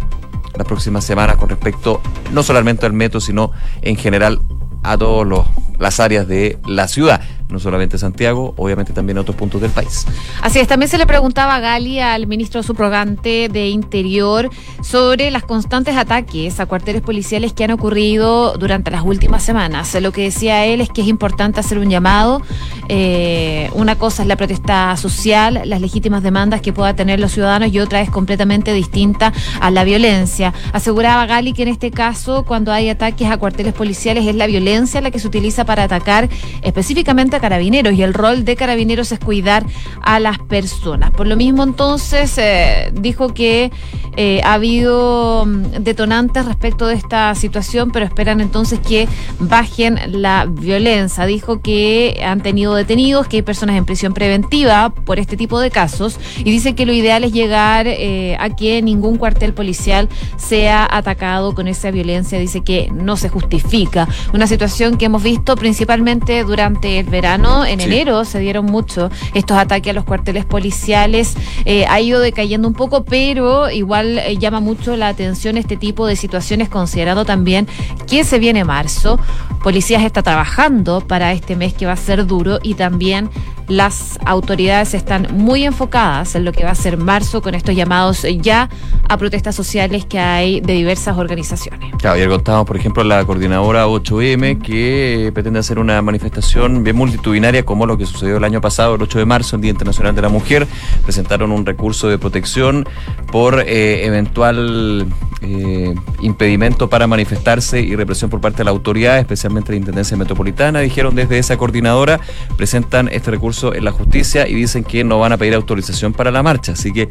las 0.55 0.67
próximas 0.67 1.05
semanas 1.05 1.37
con 1.37 1.49
respecto 1.49 2.01
no 2.31 2.43
solamente 2.43 2.85
al 2.85 2.93
metro, 2.93 3.19
sino 3.19 3.51
en 3.81 3.95
general 3.95 4.41
a 4.83 4.97
todas 4.97 5.45
las 5.77 5.99
áreas 5.99 6.27
de 6.27 6.59
la 6.65 6.87
ciudad 6.87 7.21
no 7.51 7.59
solamente 7.59 7.97
Santiago, 7.97 8.53
obviamente 8.57 8.93
también 8.93 9.17
otros 9.17 9.35
puntos 9.35 9.61
del 9.61 9.71
país. 9.71 10.05
Así 10.41 10.59
es, 10.59 10.67
también 10.67 10.89
se 10.89 10.97
le 10.97 11.05
preguntaba 11.05 11.55
a 11.55 11.59
Gali, 11.59 11.99
al 11.99 12.27
ministro 12.27 12.63
subrogante 12.63 13.49
de 13.49 13.69
Interior, 13.69 14.49
sobre 14.81 15.31
las 15.31 15.43
constantes 15.43 15.95
ataques 15.95 16.59
a 16.59 16.65
cuarteles 16.65 17.01
policiales 17.01 17.53
que 17.53 17.63
han 17.63 17.71
ocurrido 17.71 18.57
durante 18.57 18.91
las 18.91 19.03
últimas 19.03 19.43
semanas. 19.43 19.95
Lo 20.01 20.11
que 20.11 20.23
decía 20.23 20.65
él 20.65 20.81
es 20.81 20.89
que 20.89 21.01
es 21.01 21.07
importante 21.07 21.59
hacer 21.59 21.77
un 21.77 21.89
llamado. 21.89 22.41
Eh, 22.87 23.69
una 23.73 23.95
cosa 23.95 24.23
es 24.23 24.27
la 24.27 24.35
protesta 24.35 24.95
social, 24.97 25.61
las 25.65 25.81
legítimas 25.81 26.23
demandas 26.23 26.61
que 26.61 26.73
puedan 26.73 26.95
tener 26.95 27.19
los 27.19 27.31
ciudadanos 27.31 27.73
y 27.73 27.79
otra 27.79 28.01
es 28.01 28.09
completamente 28.09 28.73
distinta 28.73 29.33
a 29.59 29.71
la 29.71 29.83
violencia. 29.83 30.53
Aseguraba 30.73 31.25
Gali 31.25 31.53
que 31.53 31.63
en 31.63 31.69
este 31.69 31.91
caso, 31.91 32.43
cuando 32.43 32.71
hay 32.71 32.89
ataques 32.89 33.29
a 33.29 33.37
cuarteles 33.37 33.73
policiales, 33.73 34.25
es 34.25 34.35
la 34.35 34.47
violencia 34.47 35.01
la 35.01 35.11
que 35.11 35.19
se 35.19 35.27
utiliza 35.27 35.65
para 35.65 35.83
atacar 35.83 36.29
específicamente 36.61 37.35
a 37.35 37.39
carabineros 37.41 37.93
y 37.93 38.03
el 38.03 38.13
rol 38.13 38.45
de 38.45 38.55
carabineros 38.55 39.11
es 39.11 39.19
cuidar 39.19 39.65
a 40.01 40.19
las 40.19 40.39
personas. 40.39 41.11
Por 41.11 41.27
lo 41.27 41.35
mismo 41.35 41.63
entonces 41.63 42.37
eh, 42.37 42.91
dijo 42.93 43.33
que 43.33 43.71
eh, 44.17 44.41
ha 44.43 44.53
habido 44.53 45.45
mm, 45.45 45.83
detonantes 45.83 46.45
respecto 46.45 46.87
de 46.87 46.95
esta 46.95 47.33
situación, 47.35 47.91
pero 47.91 48.05
esperan 48.05 48.41
entonces 48.41 48.79
que 48.79 49.07
bajen 49.39 49.99
la 50.21 50.45
violencia. 50.45 51.25
Dijo 51.25 51.61
que 51.61 52.21
han 52.25 52.41
tenido 52.41 52.75
detenidos, 52.75 53.27
que 53.27 53.37
hay 53.37 53.41
personas 53.41 53.77
en 53.77 53.85
prisión 53.85 54.13
preventiva 54.13 54.89
por 54.89 55.19
este 55.19 55.37
tipo 55.37 55.59
de 55.59 55.71
casos 55.71 56.19
y 56.37 56.51
dice 56.51 56.75
que 56.75 56.85
lo 56.85 56.93
ideal 56.93 57.23
es 57.23 57.31
llegar 57.31 57.87
eh, 57.87 58.35
a 58.39 58.49
que 58.49 58.81
ningún 58.81 59.17
cuartel 59.17 59.53
policial 59.53 60.09
sea 60.37 60.87
atacado 60.89 61.55
con 61.55 61.67
esa 61.67 61.89
violencia. 61.91 62.37
Dice 62.37 62.61
que 62.61 62.89
no 62.93 63.17
se 63.17 63.29
justifica. 63.29 64.07
Una 64.33 64.47
situación 64.47 64.97
que 64.97 65.05
hemos 65.05 65.23
visto 65.23 65.55
principalmente 65.55 66.43
durante 66.43 66.99
el 66.99 67.05
verano 67.07 67.30
en 67.35 67.79
enero 67.79 68.25
se 68.25 68.39
dieron 68.39 68.65
mucho 68.65 69.09
estos 69.33 69.57
ataques 69.57 69.91
a 69.91 69.93
los 69.93 70.03
cuarteles 70.03 70.45
policiales. 70.45 71.35
Eh, 71.65 71.85
ha 71.87 72.01
ido 72.01 72.19
decayendo 72.19 72.67
un 72.67 72.73
poco, 72.73 73.05
pero 73.05 73.69
igual 73.69 74.17
eh, 74.17 74.37
llama 74.37 74.59
mucho 74.59 74.97
la 74.97 75.07
atención 75.07 75.57
este 75.57 75.77
tipo 75.77 76.07
de 76.07 76.15
situaciones, 76.15 76.67
considerando 76.67 77.23
también 77.23 77.67
que 78.07 78.23
se 78.23 78.39
viene 78.39 78.65
marzo. 78.65 79.19
Policías 79.63 80.03
está 80.03 80.23
trabajando 80.23 81.01
para 81.01 81.31
este 81.31 81.55
mes 81.55 81.73
que 81.73 81.85
va 81.85 81.93
a 81.93 81.97
ser 81.97 82.25
duro 82.25 82.59
y 82.61 82.73
también 82.73 83.29
las 83.71 84.19
autoridades 84.25 84.93
están 84.93 85.27
muy 85.31 85.63
enfocadas 85.63 86.35
en 86.35 86.43
lo 86.43 86.51
que 86.51 86.65
va 86.65 86.71
a 86.71 86.75
ser 86.75 86.97
marzo 86.97 87.41
con 87.41 87.55
estos 87.55 87.73
llamados 87.73 88.27
ya 88.41 88.69
a 89.07 89.17
protestas 89.17 89.55
sociales 89.55 90.05
que 90.05 90.19
hay 90.19 90.59
de 90.59 90.73
diversas 90.73 91.17
organizaciones. 91.17 91.95
Claro, 91.97 92.17
ayer 92.17 92.27
contamos, 92.27 92.65
por 92.67 92.75
ejemplo, 92.75 93.01
la 93.05 93.23
coordinadora 93.23 93.87
8M 93.87 94.61
que 94.61 95.31
pretende 95.33 95.59
hacer 95.59 95.79
una 95.79 96.01
manifestación 96.01 96.83
bien 96.83 96.97
multitudinaria 96.97 97.63
como 97.63 97.85
lo 97.85 97.97
que 97.97 98.05
sucedió 98.05 98.37
el 98.37 98.43
año 98.43 98.59
pasado, 98.59 98.95
el 98.95 99.01
8 99.03 99.19
de 99.19 99.25
marzo, 99.25 99.55
el 99.55 99.61
Día 99.61 99.71
Internacional 99.71 100.13
de 100.15 100.21
la 100.21 100.29
Mujer. 100.29 100.67
Presentaron 101.03 101.53
un 101.53 101.65
recurso 101.65 102.09
de 102.09 102.17
protección 102.17 102.85
por 103.31 103.63
eh, 103.65 104.05
eventual 104.05 105.07
eh, 105.43 105.95
impedimento 106.21 106.89
para 106.89 107.07
manifestarse 107.07 107.81
y 107.81 107.95
represión 107.95 108.29
por 108.29 108.41
parte 108.41 108.59
de 108.59 108.65
la 108.65 108.71
autoridad, 108.71 109.17
especialmente 109.17 109.71
la 109.71 109.77
Intendencia 109.77 110.15
Metropolitana. 110.15 110.79
Dijeron 110.81 111.15
desde 111.15 111.39
esa 111.39 111.57
coordinadora, 111.57 112.19
presentan 112.57 113.07
este 113.07 113.31
recurso 113.31 113.60
en 113.63 113.85
la 113.85 113.91
justicia 113.91 114.47
y 114.47 114.55
dicen 114.55 114.83
que 114.83 115.03
no 115.03 115.19
van 115.19 115.31
a 115.31 115.37
pedir 115.37 115.53
autorización 115.53 116.13
para 116.13 116.31
la 116.31 116.43
marcha. 116.43 116.73
Así 116.73 116.91
que 116.91 117.07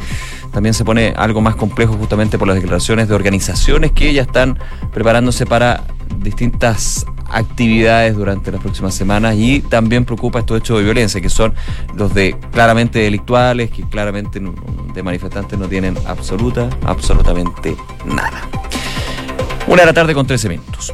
también 0.53 0.75
se 0.75 0.85
pone 0.85 1.15
algo 1.17 1.41
más 1.41 1.55
complejo 1.55 1.95
justamente 1.95 2.39
por 2.39 2.49
las 2.49 2.57
declaraciones 2.57 3.09
de 3.09 3.15
organizaciones 3.15 3.93
que 3.93 4.13
ya 4.13 4.23
están 4.23 4.59
preparándose 4.93 5.47
para 5.47 5.85
distintas 6.19 7.07
actividades 7.31 8.17
durante 8.17 8.51
las 8.51 8.61
próximas 8.61 8.95
semanas 8.95 9.37
y 9.37 9.61
también 9.61 10.05
preocupa 10.05 10.41
estos 10.41 10.59
hechos 10.59 10.79
de 10.79 10.85
violencia, 10.85 11.21
que 11.21 11.31
son 11.31 11.55
los 11.95 12.13
de 12.13 12.37
claramente 12.53 12.99
delictuales, 12.99 13.71
que 13.71 13.83
claramente 13.85 14.41
de 14.95 15.03
manifestantes 15.03 15.59
no 15.59 15.69
tienen 15.69 15.97
absoluta, 16.07 16.69
absolutamente 16.85 17.77
nada. 18.05 18.43
Una 19.67 19.83
de 19.83 19.87
la 19.87 19.93
tarde 19.93 20.15
con 20.15 20.27
13 20.27 20.49
minutos. 20.49 20.93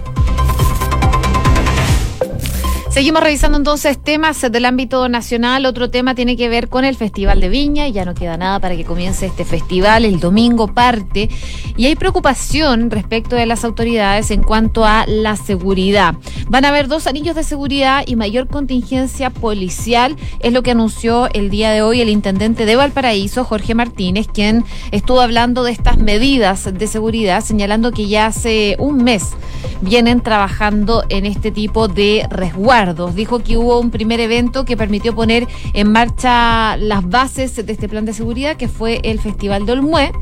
Seguimos 2.97 3.23
revisando 3.23 3.59
entonces 3.59 4.03
temas 4.03 4.41
del 4.41 4.65
ámbito 4.65 5.07
nacional. 5.11 5.67
Otro 5.67 5.91
tema 5.91 6.15
tiene 6.15 6.35
que 6.35 6.49
ver 6.49 6.71
con 6.71 6.87
el 6.87 6.97
Festival 6.97 7.41
de 7.41 7.50
Viña. 7.50 7.87
Ya 7.88 8.07
no 8.07 8.15
queda 8.15 8.38
nada 8.38 8.59
para 8.59 8.75
que 8.75 8.87
comience 8.87 9.26
este 9.26 9.45
festival. 9.45 10.07
El 10.07 10.19
domingo 10.19 10.69
parte. 10.69 11.29
Y 11.76 11.85
hay 11.85 11.95
preocupación 11.95 12.91
respecto 12.91 13.37
de 13.37 13.45
las 13.45 13.67
autoridades 13.67 14.31
en 14.31 14.43
cuanto 14.43 14.87
a 14.87 15.05
la 15.07 15.37
seguridad. 15.37 16.15
Van 16.49 16.65
a 16.65 16.71
haber 16.71 16.88
dos 16.88 17.07
anillos 17.07 17.37
de 17.37 17.45
seguridad 17.45 18.03
y 18.07 18.17
mayor 18.17 18.49
contingencia 18.49 19.29
policial. 19.29 20.17
Es 20.41 20.55
lo 20.55 20.62
que 20.62 20.71
anunció 20.71 21.29
el 21.35 21.50
día 21.50 21.73
de 21.73 21.83
hoy 21.83 22.00
el 22.00 22.09
intendente 22.09 22.65
de 22.65 22.76
Valparaíso, 22.76 23.45
Jorge 23.45 23.75
Martínez, 23.75 24.26
quien 24.26 24.65
estuvo 24.91 25.21
hablando 25.21 25.65
de 25.65 25.73
estas 25.73 25.99
medidas 25.99 26.73
de 26.73 26.87
seguridad, 26.87 27.45
señalando 27.45 27.93
que 27.93 28.09
ya 28.09 28.25
hace 28.25 28.75
un 28.79 29.05
mes 29.05 29.35
vienen 29.83 30.23
trabajando 30.23 31.05
en 31.11 31.26
este 31.26 31.50
tipo 31.50 31.88
de 31.88 32.26
resguardo 32.31 32.86
Dijo 32.95 33.40
que 33.40 33.57
hubo 33.57 33.81
un 33.81 33.90
primer 33.90 34.21
evento 34.21 34.64
que 34.64 34.76
permitió 34.76 35.14
poner 35.14 35.47
en 35.75 35.90
marcha 35.90 36.76
las 36.76 37.09
bases 37.09 37.57
de 37.57 37.73
este 37.73 37.88
plan 37.88 38.05
de 38.05 38.12
seguridad, 38.12 38.57
que 38.57 38.69
fue 38.69 39.00
el 39.02 39.21
Festival 39.21 39.66
de 39.66 39.73
Olmué, 39.73 40.12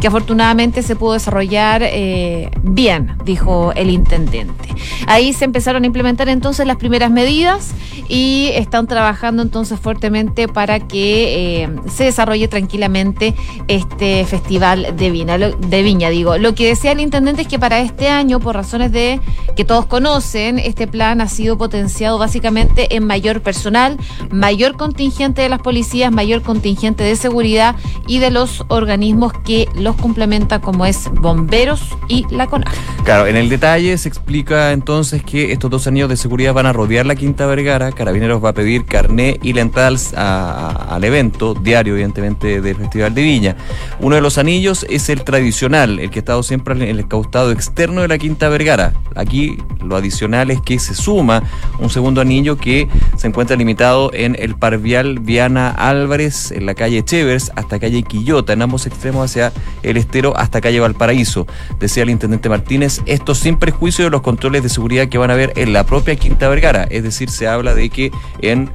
que 0.00 0.08
afortunadamente 0.08 0.82
se 0.82 0.96
pudo 0.96 1.14
desarrollar 1.14 1.82
eh, 1.82 2.50
bien, 2.62 3.16
dijo 3.24 3.72
el 3.74 3.90
intendente. 3.90 4.68
Ahí 5.06 5.32
se 5.32 5.44
empezaron 5.44 5.84
a 5.84 5.86
implementar 5.86 6.28
entonces 6.28 6.66
las 6.66 6.76
primeras 6.76 7.10
medidas 7.10 7.72
y 8.08 8.50
están 8.54 8.86
trabajando 8.86 9.42
entonces 9.42 9.80
fuertemente 9.80 10.48
para 10.48 10.80
que 10.80 11.62
eh, 11.64 11.70
se 11.88 12.04
desarrolle 12.04 12.48
tranquilamente 12.48 13.34
este 13.68 14.24
festival 14.26 14.94
de 14.96 15.10
Viña, 15.10 15.38
de 15.38 15.82
Viña. 15.82 16.10
Digo, 16.10 16.38
lo 16.38 16.54
que 16.54 16.68
decía 16.68 16.92
el 16.92 17.00
intendente 17.00 17.42
es 17.42 17.48
que 17.48 17.58
para 17.58 17.80
este 17.80 18.08
año, 18.08 18.40
por 18.40 18.54
razones 18.54 18.92
de 18.92 19.20
que 19.56 19.64
todos 19.64 19.86
conocen, 19.86 20.58
este 20.58 20.86
plan 20.86 21.20
ha 21.20 21.28
sido 21.28 21.56
potenciado 21.56 21.95
básicamente 22.18 22.94
en 22.94 23.04
mayor 23.06 23.40
personal, 23.40 23.96
mayor 24.30 24.76
contingente 24.76 25.42
de 25.42 25.48
las 25.48 25.60
policías, 25.60 26.12
mayor 26.12 26.42
contingente 26.42 27.02
de 27.04 27.16
seguridad 27.16 27.76
y 28.06 28.18
de 28.18 28.30
los 28.30 28.64
organismos 28.68 29.32
que 29.44 29.68
los 29.74 29.96
complementan 29.96 30.60
como 30.60 30.86
es 30.86 31.10
bomberos 31.12 31.82
y 32.08 32.26
la 32.30 32.46
CONAF. 32.46 32.76
Claro, 33.04 33.26
en 33.26 33.36
el 33.36 33.48
detalle 33.48 33.96
se 33.98 34.08
explica 34.08 34.72
entonces 34.72 35.22
que 35.22 35.52
estos 35.52 35.70
dos 35.70 35.86
anillos 35.86 36.08
de 36.08 36.16
seguridad 36.16 36.52
van 36.52 36.66
a 36.66 36.72
rodear 36.72 37.06
la 37.06 37.14
Quinta 37.14 37.46
Vergara, 37.46 37.92
Carabineros 37.92 38.44
va 38.44 38.50
a 38.50 38.54
pedir 38.54 38.84
carné 38.84 39.38
y 39.42 39.52
lental 39.52 39.96
al 40.16 41.04
evento 41.04 41.54
diario, 41.54 41.94
evidentemente, 41.94 42.60
del 42.60 42.76
Festival 42.76 43.14
de 43.14 43.22
Viña. 43.22 43.56
Uno 44.00 44.16
de 44.16 44.20
los 44.20 44.38
anillos 44.38 44.84
es 44.90 45.08
el 45.08 45.22
tradicional, 45.22 45.98
el 46.00 46.10
que 46.10 46.18
ha 46.18 46.20
estado 46.20 46.42
siempre 46.42 46.74
en 46.74 46.82
el 46.82 47.08
costado 47.08 47.52
externo 47.52 48.02
de 48.02 48.08
la 48.08 48.18
Quinta 48.18 48.48
Vergara. 48.48 48.92
Aquí 49.14 49.58
lo 49.82 49.96
adicional 49.96 50.50
es 50.50 50.60
que 50.60 50.78
se 50.78 50.94
suma 50.94 51.42
un 51.78 51.90
segundo 51.90 52.20
anillo 52.20 52.56
que 52.56 52.88
se 53.16 53.26
encuentra 53.26 53.56
limitado 53.56 54.10
en 54.12 54.36
el 54.38 54.54
Parvial 54.54 55.18
Viana 55.18 55.70
Álvarez, 55.70 56.50
en 56.52 56.66
la 56.66 56.74
calle 56.74 57.04
Chevers, 57.04 57.52
hasta 57.56 57.78
calle 57.78 58.02
Quillota, 58.02 58.52
en 58.52 58.62
ambos 58.62 58.86
extremos 58.86 59.30
hacia 59.30 59.52
el 59.82 59.96
estero, 59.96 60.36
hasta 60.36 60.60
calle 60.60 60.80
Valparaíso. 60.80 61.46
Decía 61.78 62.02
el 62.02 62.10
intendente 62.10 62.48
Martínez, 62.48 63.00
esto 63.06 63.34
sin 63.34 63.56
perjuicio 63.56 64.04
de 64.04 64.10
los 64.10 64.22
controles 64.22 64.62
de 64.62 64.68
seguridad 64.68 65.08
que 65.08 65.18
van 65.18 65.30
a 65.30 65.34
haber 65.34 65.52
en 65.56 65.72
la 65.72 65.84
propia 65.84 66.16
Quinta 66.16 66.48
Vergara. 66.48 66.84
Es 66.84 67.02
decir, 67.02 67.30
se 67.30 67.46
habla 67.46 67.74
de 67.74 67.88
que 67.90 68.10
en 68.40 68.70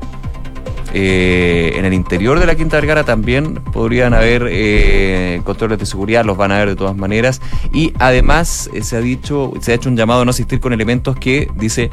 eh, 0.94 1.74
en 1.76 1.86
el 1.86 1.94
interior 1.94 2.40
de 2.40 2.46
la 2.46 2.56
Quinta 2.56 2.78
Vergara 2.78 3.04
también 3.04 3.56
podrían 3.56 4.14
haber 4.14 4.48
eh, 4.50 5.42
controles 5.44 5.80
de 5.80 5.86
seguridad, 5.86 6.26
los 6.26 6.38
van 6.38 6.52
a 6.52 6.58
ver 6.58 6.70
de 6.70 6.76
todas 6.76 6.96
maneras. 6.96 7.42
Y 7.74 7.94
además 8.00 8.70
eh, 8.74 8.84
se 8.84 8.98
ha 8.98 9.02
dicho, 9.02 9.54
se 9.60 9.72
ha 9.72 9.76
hecho 9.76 9.90
un 9.90 9.98
llamado 9.98 10.22
a 10.22 10.26
no 10.26 10.32
asistir 10.32 10.60
con 10.60 10.74
elementos 10.74 11.16
que, 11.16 11.50
dice, 11.56 11.92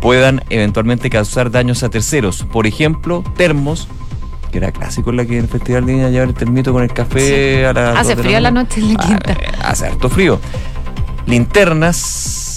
puedan 0.00 0.42
eventualmente 0.50 1.10
causar 1.10 1.50
daños 1.50 1.82
a 1.82 1.90
terceros. 1.90 2.44
Por 2.50 2.66
ejemplo, 2.66 3.24
termos, 3.36 3.88
que 4.50 4.58
era 4.58 4.72
clásico 4.72 5.10
en 5.10 5.16
la 5.16 5.24
que 5.24 5.38
en 5.38 5.44
el 5.44 5.48
Festival 5.48 5.86
de 5.86 5.92
Niña 5.92 6.08
llevar 6.10 6.28
el 6.28 6.34
termito 6.34 6.72
con 6.72 6.82
el 6.82 6.92
café 6.92 7.66
a 7.66 7.72
la. 7.72 7.92
Hace 7.98 8.16
frío 8.16 8.40
la 8.40 8.50
noche 8.50 8.80
en 8.80 8.94
la 8.94 9.00
quinta. 9.00 9.36
Ah, 9.60 9.70
hace 9.70 9.86
harto 9.86 10.08
frío. 10.08 10.40
Linternas 11.26 12.50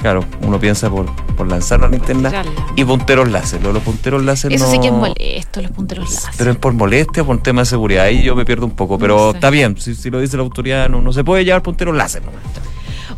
Claro, 0.00 0.24
uno 0.42 0.60
piensa 0.60 0.88
por, 0.88 1.06
por 1.36 1.48
lanzar 1.48 1.80
la 1.80 1.88
linterna 1.88 2.44
y 2.74 2.84
punteros 2.84 3.30
láser. 3.30 3.62
Los, 3.62 3.82
punteros 3.82 4.24
láser 4.24 4.52
Eso 4.52 4.70
sí 4.70 4.80
que 4.80 4.88
es 4.88 4.92
molesto, 4.92 5.62
los 5.62 5.70
punteros 5.70 6.10
láser. 6.10 6.34
Pero 6.36 6.50
es 6.50 6.56
por 6.56 6.72
molestia 6.72 7.22
o 7.22 7.26
por 7.26 7.42
tema 7.42 7.62
de 7.62 7.66
seguridad. 7.66 8.04
Ahí 8.04 8.22
yo 8.22 8.34
me 8.34 8.44
pierdo 8.44 8.66
un 8.66 8.72
poco. 8.72 8.98
Pero 8.98 9.32
está 9.32 9.50
bien, 9.50 9.76
si, 9.78 10.10
lo 10.10 10.20
dice 10.20 10.36
la 10.36 10.42
autoridad, 10.42 10.88
no, 10.88 11.00
no 11.00 11.12
se 11.12 11.22
puede 11.22 11.44
llevar 11.44 11.62
punteros 11.62 11.94
láser. 11.94 12.22
No. 12.24 12.30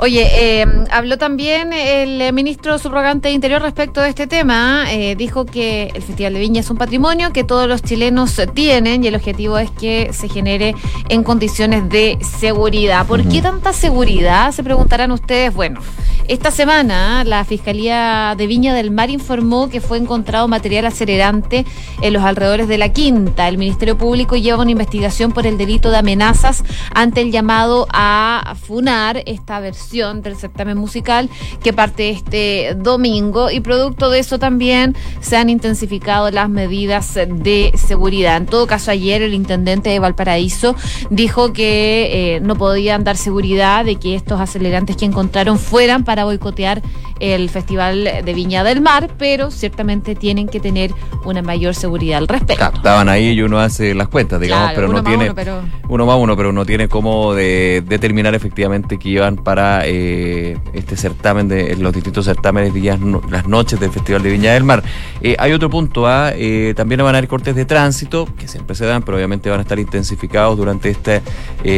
Oye, 0.00 0.28
eh, 0.33 0.64
habló 0.93 1.19
también 1.19 1.73
el 1.73 2.33
ministro 2.33 2.78
subrogante 2.78 3.26
de 3.26 3.35
Interior 3.35 3.61
respecto 3.61 4.00
de 4.00 4.11
este 4.11 4.28
tema. 4.28 4.85
Eh, 4.92 5.16
dijo 5.16 5.44
que 5.44 5.90
el 5.92 6.03
Festival 6.03 6.35
de 6.35 6.38
Viña 6.38 6.61
es 6.61 6.70
un 6.70 6.77
patrimonio 6.77 7.33
que 7.33 7.42
todos 7.42 7.66
los 7.66 7.83
chilenos 7.83 8.40
tienen 8.55 9.03
y 9.03 9.09
el 9.09 9.16
objetivo 9.16 9.59
es 9.59 9.73
que 9.73 10.12
se 10.12 10.29
genere 10.29 10.77
en 11.09 11.25
condiciones 11.25 11.88
de 11.88 12.16
seguridad. 12.20 13.07
¿Por 13.07 13.27
qué 13.27 13.42
tanta 13.42 13.73
seguridad? 13.73 14.53
Se 14.53 14.62
preguntarán 14.62 15.11
ustedes. 15.11 15.53
Bueno, 15.53 15.81
esta 16.29 16.53
semana 16.53 17.25
la 17.25 17.44
Fiscalía 17.44 18.37
de 18.38 18.46
Viña 18.46 18.75
del 18.75 18.92
Mar 18.92 19.11
informó 19.11 19.68
que 19.68 19.81
fue 19.81 19.99
encontrado 19.99 20.46
material 20.46 20.87
acelerante 20.87 21.66
en 22.03 22.12
los 22.12 22.23
alrededores 22.23 22.68
de 22.68 22.79
la 22.79 22.90
Quinta. 22.90 23.49
El 23.49 23.59
Ministerio 23.59 23.99
Público 23.99 24.37
lleva 24.37 24.62
una 24.62 24.70
investigación 24.70 25.33
por 25.33 25.44
el 25.44 25.59
delito 25.59 25.90
de 25.90 25.96
amenazas 25.96 26.62
ante 26.94 27.20
el 27.20 27.33
llamado 27.33 27.88
a 27.90 28.55
funar 28.64 29.25
esta 29.27 29.59
versión 29.59 29.88
del 29.88 30.37
certamen 30.37 30.77
musical 30.77 31.31
que 31.62 31.72
parte 31.72 32.11
este 32.11 32.74
domingo 32.77 33.51
y 33.51 33.61
producto 33.61 34.11
de 34.11 34.18
eso 34.18 34.38
también 34.38 34.94
se 35.20 35.38
han 35.38 35.48
intensificado 35.48 36.31
las 36.31 36.51
medidas 36.51 37.14
de 37.14 37.72
seguridad. 37.74 38.37
En 38.37 38.46
todo 38.46 38.66
caso, 38.66 38.90
ayer 38.90 39.22
el 39.22 39.33
intendente 39.33 39.88
de 39.88 39.98
Valparaíso 39.98 40.77
dijo 41.09 41.55
que 41.55 42.35
eh, 42.37 42.40
no 42.40 42.57
podían 42.57 43.03
dar 43.03 43.16
seguridad 43.16 43.87
de 43.87 43.96
que 43.96 44.14
estos 44.14 44.40
acelerantes 44.40 44.96
que 44.96 45.07
encontraron 45.07 45.59
fueran 45.59 46.05
para 46.05 46.24
boicotear 46.24 46.83
el 47.20 47.48
Festival 47.48 48.05
de 48.24 48.35
Viña 48.35 48.64
del 48.64 48.81
Mar, 48.81 49.11
pero 49.18 49.51
ciertamente 49.51 50.14
tienen 50.14 50.48
que 50.48 50.61
tener 50.61 50.92
una 51.24 51.42
mayor 51.42 51.74
seguridad 51.74 52.18
al 52.18 52.29
respecto. 52.29 52.64
estaban 52.74 53.09
ahí 53.09 53.31
y 53.31 53.42
uno 53.42 53.59
hace 53.59 53.94
las 53.94 54.09
cuentas, 54.09 54.40
digamos, 54.40 54.72
pero 54.74 54.88
no 54.88 55.03
tiene 55.03 55.24
uno, 55.24 55.35
pero... 55.35 55.62
uno 55.88 56.07
más 56.07 56.16
uno, 56.18 56.37
pero 56.37 56.53
no 56.53 56.64
tiene 56.64 56.88
cómo 56.88 57.35
de, 57.35 57.83
determinar 57.87 58.35
efectivamente 58.35 58.98
que 58.98 59.09
iban 59.09 59.37
para 59.37 59.78
eh, 59.85 60.59
este 60.73 60.97
certamen 60.97 61.49
de 61.49 61.77
los 61.77 61.93
distintos 61.93 62.25
certámenes 62.25 62.75
días, 62.75 62.99
las 63.31 63.47
noches 63.47 63.81
del 63.81 63.91
Festival 63.91 64.23
de 64.23 64.31
Viña 64.31 64.53
del 64.53 64.64
Mar. 64.64 64.83
Eh, 65.21 65.37
hay 65.38 65.53
otro 65.53 65.71
punto, 65.71 66.07
¿ah? 66.07 66.33
eh, 66.35 66.75
también 66.77 66.99
van 66.99 67.14
a 67.14 67.19
haber 67.19 67.29
cortes 67.29 67.55
de 67.55 67.64
tránsito 67.64 68.29
que 68.38 68.49
siempre 68.49 68.77
se 68.77 68.87
dan, 68.87 69.03
pero 69.03 69.17
obviamente 69.17 69.51
van 69.51 69.61
a 69.61 69.62
estar 69.62 69.79
intensificados 69.79 70.57
durante 70.57 70.91
esta 70.91 71.23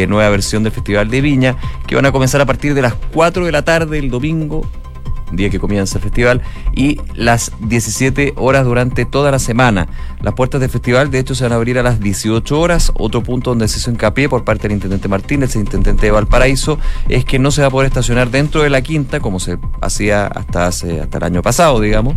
nueva 0.08 0.28
versión 0.30 0.62
del 0.62 0.72
Festival 0.72 1.10
de 1.10 1.20
Viña, 1.20 1.56
que 1.86 1.94
van 1.94 2.06
a 2.06 2.12
comenzar 2.12 2.40
a 2.40 2.46
partir 2.46 2.74
de 2.74 2.82
las 2.82 2.94
4 3.12 3.44
de 3.44 3.52
la 3.52 3.62
tarde 3.62 3.98
el 3.98 4.10
domingo 4.10 4.66
día 5.32 5.50
que 5.50 5.58
comienza 5.58 5.98
el 5.98 6.02
festival, 6.02 6.42
y 6.74 7.00
las 7.14 7.52
17 7.60 8.34
horas 8.36 8.64
durante 8.64 9.04
toda 9.04 9.30
la 9.30 9.38
semana. 9.38 9.88
Las 10.22 10.34
puertas 10.34 10.60
del 10.60 10.70
festival, 10.70 11.10
de 11.10 11.18
hecho, 11.18 11.34
se 11.34 11.44
van 11.44 11.52
a 11.52 11.56
abrir 11.56 11.78
a 11.78 11.82
las 11.82 12.00
18 12.00 12.60
horas. 12.60 12.92
Otro 12.94 13.22
punto 13.22 13.50
donde 13.50 13.68
se 13.68 13.78
hizo 13.78 13.90
hincapié 13.90 14.28
por 14.28 14.44
parte 14.44 14.68
del 14.68 14.72
intendente 14.72 15.08
Martínez, 15.08 15.54
el 15.56 15.62
intendente 15.62 16.06
de 16.06 16.12
Valparaíso, 16.12 16.78
es 17.08 17.24
que 17.24 17.38
no 17.38 17.50
se 17.50 17.62
va 17.62 17.68
a 17.68 17.70
poder 17.70 17.88
estacionar 17.88 18.30
dentro 18.30 18.62
de 18.62 18.70
la 18.70 18.82
quinta, 18.82 19.20
como 19.20 19.40
se 19.40 19.58
hacía 19.80 20.26
hasta, 20.26 20.66
hace, 20.66 21.00
hasta 21.00 21.18
el 21.18 21.24
año 21.24 21.42
pasado, 21.42 21.80
digamos 21.80 22.16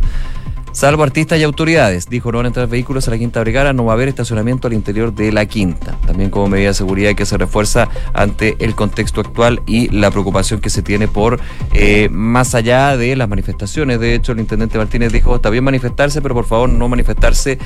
Salvo 0.73 1.03
artistas 1.03 1.39
y 1.39 1.43
autoridades, 1.43 2.09
dijo, 2.09 2.31
no 2.31 2.39
van 2.39 2.45
a 2.45 2.49
entrar 2.49 2.67
vehículos 2.67 3.07
a 3.07 3.11
la 3.11 3.19
Quinta 3.19 3.39
Brigada, 3.41 3.73
no 3.73 3.85
va 3.85 3.93
a 3.93 3.95
haber 3.95 4.07
estacionamiento 4.07 4.67
al 4.67 4.73
interior 4.73 5.13
de 5.13 5.31
la 5.31 5.45
Quinta. 5.45 5.95
También 6.07 6.31
como 6.31 6.47
medida 6.47 6.69
de 6.69 6.73
seguridad 6.73 7.13
que 7.13 7.27
se 7.27 7.37
refuerza 7.37 7.89
ante 8.13 8.55
el 8.57 8.73
contexto 8.73 9.21
actual 9.21 9.61
y 9.67 9.89
la 9.89 10.09
preocupación 10.09 10.61
que 10.61 10.71
se 10.71 10.81
tiene 10.81 11.07
por 11.07 11.39
eh, 11.73 12.09
más 12.11 12.55
allá 12.55 12.97
de 12.97 13.15
las 13.15 13.29
manifestaciones. 13.29 13.99
De 13.99 14.15
hecho, 14.15 14.31
el 14.31 14.39
intendente 14.39 14.79
Martínez 14.79 15.13
dijo, 15.13 15.35
está 15.35 15.51
bien 15.51 15.63
manifestarse, 15.63 16.23
pero 16.23 16.33
por 16.33 16.45
favor 16.45 16.67
no 16.69 16.89
manifestarse 16.89 17.59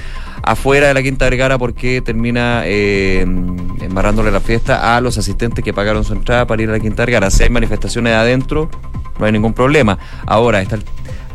afuera 0.44 0.90
de 0.90 0.94
la 0.94 1.02
Quinta 1.02 1.26
Vergara 1.26 1.58
porque 1.58 2.02
termina 2.02 2.64
eh, 2.66 3.22
embarrándole 3.22 4.32
la 4.32 4.42
fiesta 4.42 4.98
a 4.98 5.00
los 5.00 5.18
asistentes 5.18 5.64
que 5.64 5.72
pagaron 5.72 6.04
su 6.04 6.12
entrada 6.12 6.46
para 6.46 6.62
ir 6.62 6.70
a 6.70 6.74
la 6.74 6.80
Quinta 6.82 7.04
Vergara. 7.04 7.32
Si 7.32 7.42
hay 7.44 7.50
manifestaciones 7.50 8.14
adentro, 8.14 8.70
no 9.18 9.26
hay 9.26 9.32
ningún 9.32 9.54
problema. 9.54 9.98
Ahora, 10.26 10.62
está 10.62 10.76
el 10.76 10.84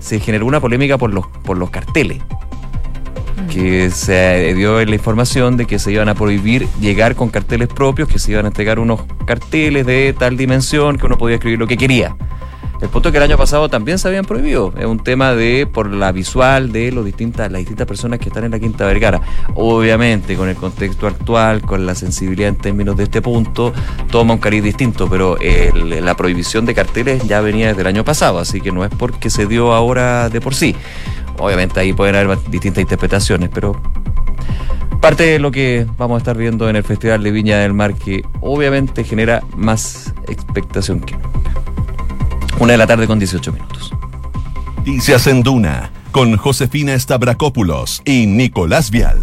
se 0.03 0.21
generó 0.21 0.47
una 0.47 0.61
polémica 0.61 0.99
por 0.99 1.15
los, 1.15 1.27
por 1.45 1.57
los 1.57 1.71
carteles 1.71 2.19
que 3.51 3.91
se 3.91 4.55
dio 4.55 4.83
la 4.83 4.95
información 4.95 5.59
de 5.59 5.67
que 5.67 5.79
se 5.79 5.93
iban 5.93 6.09
a 6.09 6.15
prohibir 6.15 6.67
llegar 6.81 7.15
con 7.15 7.29
carteles 7.29 7.69
propios, 7.69 8.09
que 8.09 8.19
se 8.19 8.33
iban 8.33 8.47
a 8.47 8.49
entregar 8.49 8.79
unos 8.79 9.03
carteles 9.27 9.85
de 9.85 10.15
tal 10.19 10.39
dimensión 10.39 10.97
que 10.97 11.05
uno 11.05 11.19
podía 11.19 11.37
escribir 11.37 11.59
lo 11.59 11.67
que 11.67 11.77
quería. 11.77 12.17
El 12.83 12.89
punto 12.89 13.09
es 13.09 13.13
que 13.13 13.19
el 13.19 13.23
año 13.23 13.39
pasado 13.39 13.69
también 13.69 13.97
se 13.97 14.09
habían 14.09 14.25
prohibido. 14.25 14.75
Es 14.77 14.87
un 14.87 14.99
tema 14.99 15.35
de, 15.35 15.69
por 15.73 15.89
la 15.93 16.11
visual 16.11 16.73
de 16.73 16.91
los 16.91 17.05
distintas, 17.05 17.51
las 17.53 17.61
distintas 17.61 17.87
personas 17.87 18.19
que 18.19 18.29
están 18.29 18.43
en 18.43 18.51
la 18.51 18.59
Quinta 18.59 18.85
Vergara. 18.87 19.21
Obviamente, 19.55 20.37
con 20.37 20.49
el 20.49 20.57
contexto 20.57 21.07
actual, 21.07 21.63
con 21.63 21.87
la 21.87 21.95
sensibilidad 21.95 22.49
en 22.49 22.57
términos 22.57 22.97
de 22.97 23.05
este 23.05 23.23
punto, 23.23 23.73
toma 24.11 24.35
un 24.35 24.41
cariz 24.41 24.65
distinto, 24.65 25.09
pero 25.09 25.39
la 25.41 26.17
prohibición 26.17 26.67
de 26.67 26.75
carteles 26.75 27.23
ya 27.29 27.41
venía 27.41 27.69
desde 27.69 27.83
el 27.83 27.87
año 27.87 28.05
pasado, 28.05 28.41
así 28.41 28.61
que 28.61 28.73
no 28.73 28.85
es 28.85 28.91
porque 28.91 29.31
se 29.31 29.47
dio 29.47 29.73
ahora 29.73 30.29
de 30.29 30.41
por 30.41 30.57
sí. 30.57 30.75
Obviamente 31.39 31.79
ahí 31.79 31.93
pueden 31.93 32.17
haber 32.17 32.37
distintas 32.51 32.83
interpretaciones, 32.83 33.49
pero 33.55 33.81
parte 35.01 35.23
de 35.23 35.39
lo 35.39 35.53
que 35.53 35.87
vamos 35.97 36.17
a 36.17 36.19
estar 36.19 36.37
viendo 36.37 36.69
en 36.69 36.75
el 36.75 36.83
Festival 36.83 37.23
de 37.23 37.31
Viña 37.31 37.59
del 37.59 37.75
Mar, 37.75 37.95
que 37.95 38.25
obviamente 38.41 39.05
genera 39.05 39.41
más 39.55 40.13
expectación 40.27 40.99
que 40.99 41.15
Una 42.63 42.75
de 42.75 42.79
la 42.79 42.87
tarde 42.87 43.09
con 43.09 43.19
18 43.19 43.53
minutos. 43.53 43.93
Noticias 44.77 45.27
en 45.27 45.43
Duna, 45.43 45.91
con 46.13 46.37
Josefina 46.37 46.97
Stavrakopoulos 46.97 48.03
y 48.05 48.27
Nicolás 48.27 48.93
Vial. 48.93 49.19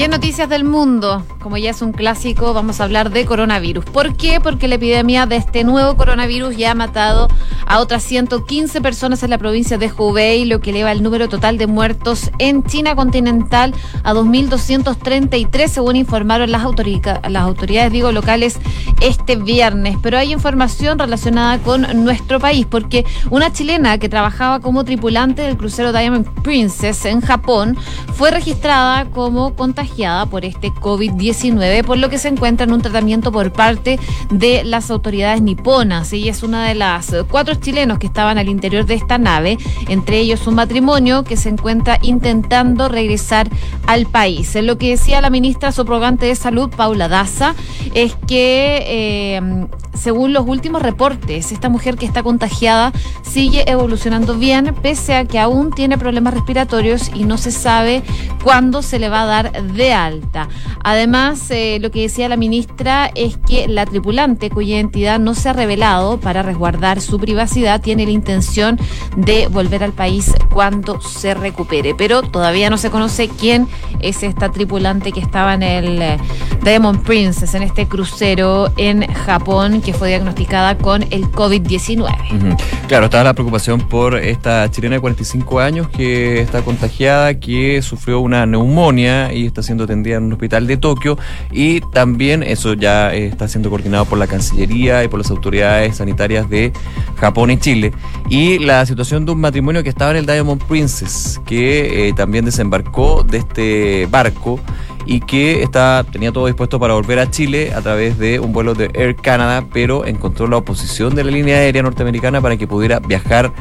Y 0.00 0.08
Noticias 0.08 0.48
del 0.48 0.64
Mundo, 0.64 1.22
como 1.42 1.58
ya 1.58 1.68
es 1.68 1.82
un 1.82 1.92
clásico, 1.92 2.54
vamos 2.54 2.80
a 2.80 2.84
hablar 2.84 3.10
de 3.10 3.26
coronavirus. 3.26 3.84
¿Por 3.84 4.16
qué? 4.16 4.40
Porque 4.40 4.66
la 4.66 4.76
epidemia 4.76 5.26
de 5.26 5.36
este 5.36 5.62
nuevo 5.62 5.94
coronavirus 5.94 6.56
ya 6.56 6.70
ha 6.70 6.74
matado 6.74 7.28
a 7.66 7.80
otras 7.80 8.02
115 8.04 8.80
personas 8.80 9.22
en 9.22 9.28
la 9.28 9.36
provincia 9.36 9.76
de 9.76 9.92
Hubei, 9.94 10.46
lo 10.46 10.62
que 10.62 10.70
eleva 10.70 10.90
el 10.90 11.02
número 11.02 11.28
total 11.28 11.58
de 11.58 11.66
muertos 11.66 12.30
en 12.38 12.64
China 12.64 12.96
continental 12.96 13.74
a 14.02 14.14
2.233, 14.14 15.68
según 15.68 15.96
informaron 15.96 16.50
las, 16.50 16.64
autoridades 16.64 17.92
locales 18.14 18.58
este 19.02 19.36
viernes. 19.36 19.98
Pero 20.02 20.16
hay 20.16 20.32
información 20.32 20.98
relacionada 20.98 21.58
con 21.58 21.86
nuestro 22.02 22.40
país, 22.40 22.64
porque 22.64 23.04
una 23.28 23.52
chilena 23.52 23.98
que 23.98 24.08
trabajaba 24.08 24.60
como 24.60 24.82
tripulante 24.82 25.42
del 25.42 25.58
crucero 25.58 25.92
Diamond 25.92 26.26
Princess 26.42 27.04
en 27.04 27.20
Japón 27.20 27.76
fue 28.14 28.30
registrada 28.30 29.04
como 29.04 29.54
contagiada 29.54 29.89
por 30.30 30.46
este 30.46 30.70
COVID-19, 30.70 31.84
por 31.84 31.98
lo 31.98 32.08
que 32.08 32.16
se 32.16 32.28
encuentra 32.28 32.64
en 32.64 32.72
un 32.72 32.80
tratamiento 32.80 33.30
por 33.30 33.52
parte 33.52 33.98
de 34.30 34.64
las 34.64 34.90
autoridades 34.90 35.42
niponas. 35.42 36.12
Ella 36.12 36.30
es 36.30 36.42
una 36.42 36.66
de 36.66 36.74
las 36.74 37.14
cuatro 37.30 37.54
chilenos 37.56 37.98
que 37.98 38.06
estaban 38.06 38.38
al 38.38 38.48
interior 38.48 38.86
de 38.86 38.94
esta 38.94 39.18
nave, 39.18 39.58
entre 39.88 40.18
ellos 40.18 40.46
un 40.46 40.54
matrimonio 40.54 41.22
que 41.22 41.36
se 41.36 41.50
encuentra 41.50 41.98
intentando 42.00 42.88
regresar 42.88 43.50
al 43.86 44.06
país. 44.06 44.54
Lo 44.54 44.78
que 44.78 44.90
decía 44.90 45.20
la 45.20 45.28
ministra 45.28 45.70
subrogante 45.70 46.26
de 46.26 46.34
Salud, 46.34 46.70
Paula 46.70 47.08
Daza, 47.08 47.54
es 47.92 48.14
que 48.26 48.84
eh, 48.86 49.66
según 49.94 50.32
los 50.32 50.46
últimos 50.46 50.82
reportes, 50.82 51.52
esta 51.52 51.68
mujer 51.68 51.96
que 51.96 52.06
está 52.06 52.22
contagiada 52.22 52.92
sigue 53.22 53.70
evolucionando 53.70 54.36
bien, 54.36 54.74
pese 54.80 55.14
a 55.14 55.24
que 55.24 55.38
aún 55.38 55.72
tiene 55.72 55.98
problemas 55.98 56.32
respiratorios 56.34 57.10
y 57.14 57.24
no 57.24 57.36
se 57.36 57.50
sabe 57.50 58.02
cuándo 58.42 58.82
se 58.82 58.98
le 58.98 59.08
va 59.08 59.22
a 59.22 59.26
dar 59.26 59.62
de 59.72 59.92
alta. 59.92 60.48
Además, 60.82 61.50
eh, 61.50 61.78
lo 61.80 61.90
que 61.90 62.02
decía 62.02 62.28
la 62.28 62.36
ministra 62.36 63.10
es 63.14 63.36
que 63.36 63.68
la 63.68 63.86
tripulante, 63.86 64.50
cuya 64.50 64.76
identidad 64.76 65.18
no 65.18 65.34
se 65.34 65.48
ha 65.48 65.52
revelado 65.52 66.20
para 66.20 66.42
resguardar 66.42 67.00
su 67.00 67.18
privacidad, 67.18 67.80
tiene 67.80 68.04
la 68.04 68.12
intención 68.12 68.78
de 69.16 69.48
volver 69.48 69.84
al 69.84 69.92
país 69.92 70.32
cuando 70.52 71.00
se 71.00 71.34
recupere. 71.34 71.94
Pero 71.94 72.22
todavía 72.22 72.70
no 72.70 72.78
se 72.78 72.90
conoce 72.90 73.28
quién 73.28 73.68
es 74.00 74.22
esta 74.22 74.50
tripulante 74.50 75.12
que 75.12 75.20
estaba 75.20 75.54
en 75.54 75.62
el 75.62 76.02
eh, 76.02 76.18
Diamond 76.62 77.02
Princess, 77.02 77.54
en 77.54 77.62
este 77.62 77.86
crucero 77.86 78.72
en 78.76 79.06
Japón 79.06 79.80
que 79.80 79.92
fue 79.92 80.08
diagnosticada 80.08 80.76
con 80.78 81.02
el 81.10 81.30
COVID-19. 81.30 82.56
Claro, 82.88 83.06
estaba 83.06 83.24
la 83.24 83.34
preocupación 83.34 83.80
por 83.80 84.16
esta 84.16 84.70
chilena 84.70 84.96
de 84.96 85.00
45 85.00 85.60
años 85.60 85.88
que 85.88 86.40
está 86.40 86.62
contagiada, 86.62 87.38
que 87.38 87.80
sufrió 87.82 88.20
una 88.20 88.46
neumonía 88.46 89.32
y 89.32 89.46
está 89.46 89.59
siendo 89.62 89.84
atendida 89.84 90.16
en 90.16 90.24
un 90.24 90.32
hospital 90.32 90.66
de 90.66 90.76
Tokio 90.76 91.18
y 91.50 91.80
también 91.80 92.42
eso 92.42 92.74
ya 92.74 93.14
está 93.14 93.48
siendo 93.48 93.70
coordinado 93.70 94.04
por 94.04 94.18
la 94.18 94.26
Cancillería 94.26 95.04
y 95.04 95.08
por 95.08 95.18
las 95.20 95.30
autoridades 95.30 95.96
sanitarias 95.96 96.48
de 96.48 96.72
Japón 97.16 97.50
y 97.50 97.58
Chile. 97.58 97.92
Y 98.28 98.58
la 98.58 98.84
situación 98.86 99.26
de 99.26 99.32
un 99.32 99.40
matrimonio 99.40 99.82
que 99.82 99.88
estaba 99.88 100.10
en 100.12 100.18
el 100.18 100.26
Diamond 100.26 100.62
Princess, 100.64 101.40
que 101.46 102.08
eh, 102.08 102.12
también 102.12 102.44
desembarcó 102.44 103.24
de 103.24 103.38
este 103.38 104.06
barco 104.06 104.60
y 105.06 105.20
que 105.20 105.62
está, 105.62 106.04
tenía 106.10 106.32
todo 106.32 106.46
dispuesto 106.46 106.78
para 106.78 106.94
volver 106.94 107.18
a 107.18 107.30
Chile 107.30 107.72
a 107.74 107.80
través 107.80 108.18
de 108.18 108.40
un 108.40 108.52
vuelo 108.52 108.74
de 108.74 108.90
Air 108.94 109.16
Canada, 109.16 109.64
pero 109.72 110.04
encontró 110.06 110.46
la 110.46 110.58
oposición 110.58 111.14
de 111.14 111.24
la 111.24 111.30
línea 111.30 111.56
aérea 111.56 111.82
norteamericana 111.82 112.40
para 112.40 112.56
que 112.56 112.66
pudiera 112.66 113.00
viajar 113.00 113.52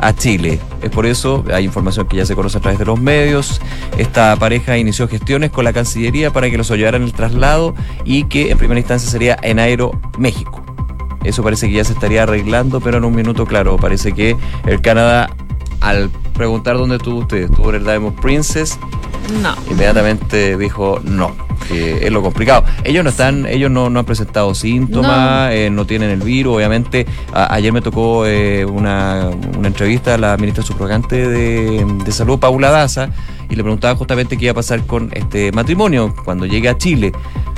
a 0.00 0.14
Chile. 0.14 0.58
Es 0.82 0.90
por 0.90 1.06
eso, 1.06 1.44
hay 1.52 1.64
información 1.64 2.06
que 2.06 2.16
ya 2.16 2.26
se 2.26 2.34
conoce 2.34 2.58
a 2.58 2.60
través 2.60 2.78
de 2.78 2.84
los 2.84 3.00
medios, 3.00 3.60
esta 3.98 4.36
pareja 4.36 4.78
inició 4.78 5.08
gestiones 5.08 5.50
con 5.50 5.64
la 5.64 5.72
Cancillería 5.72 6.32
para 6.32 6.50
que 6.50 6.56
los 6.56 6.70
ayudaran 6.70 7.02
en 7.02 7.08
el 7.08 7.12
traslado 7.12 7.74
y 8.04 8.24
que 8.24 8.50
en 8.50 8.58
primera 8.58 8.80
instancia 8.80 9.10
sería 9.10 9.38
en 9.42 9.58
Aero, 9.58 9.92
México. 10.18 10.62
Eso 11.24 11.42
parece 11.42 11.68
que 11.68 11.74
ya 11.74 11.84
se 11.84 11.92
estaría 11.92 12.22
arreglando, 12.22 12.80
pero 12.80 12.98
en 12.98 13.04
un 13.04 13.14
minuto, 13.14 13.46
claro, 13.46 13.76
parece 13.76 14.12
que 14.12 14.36
el 14.64 14.80
Canadá, 14.80 15.28
al 15.80 16.08
preguntar 16.34 16.76
dónde 16.76 16.98
tuvo 16.98 17.20
usted, 17.20 17.50
estuvo 17.50 17.70
en 17.70 17.76
el 17.76 17.84
Diamond 17.84 18.20
Princess, 18.20 18.78
no. 19.42 19.54
Inmediatamente 19.70 20.56
dijo 20.56 21.00
no, 21.04 21.34
que 21.68 22.06
es 22.06 22.12
lo 22.12 22.22
complicado. 22.22 22.64
Ellos 22.84 23.04
no 23.04 23.10
están, 23.10 23.46
ellos 23.46 23.70
no, 23.70 23.86
han 23.86 24.04
presentado 24.04 24.54
síntomas, 24.54 25.50
no, 25.70 25.82
eh, 25.82 25.84
tienen 25.86 26.10
el 26.10 26.20
virus, 26.20 26.56
obviamente. 26.56 27.06
ayer 27.32 27.72
me 27.72 27.80
tocó 27.80 28.26
eh, 28.26 28.64
una, 28.64 29.30
entrevista 29.62 30.14
a 30.14 30.18
la 30.18 30.36
ministra 30.36 30.62
subrogante 30.62 31.28
de, 31.28 31.84
de 32.04 32.12
Salud, 32.12 32.38
Paula 32.38 32.70
Daza, 32.70 33.10
y 33.48 33.56
le 33.56 33.62
preguntaba 33.62 33.94
justamente 33.96 34.36
qué 34.36 34.46
iba 34.46 34.52
a 34.52 34.54
pasar 34.54 34.84
con 34.86 35.10
este 35.12 35.52
matrimonio 35.52 36.14
cuando 36.24 36.46
llegue 36.46 36.68
a 36.68 36.76
Chile 36.76 37.12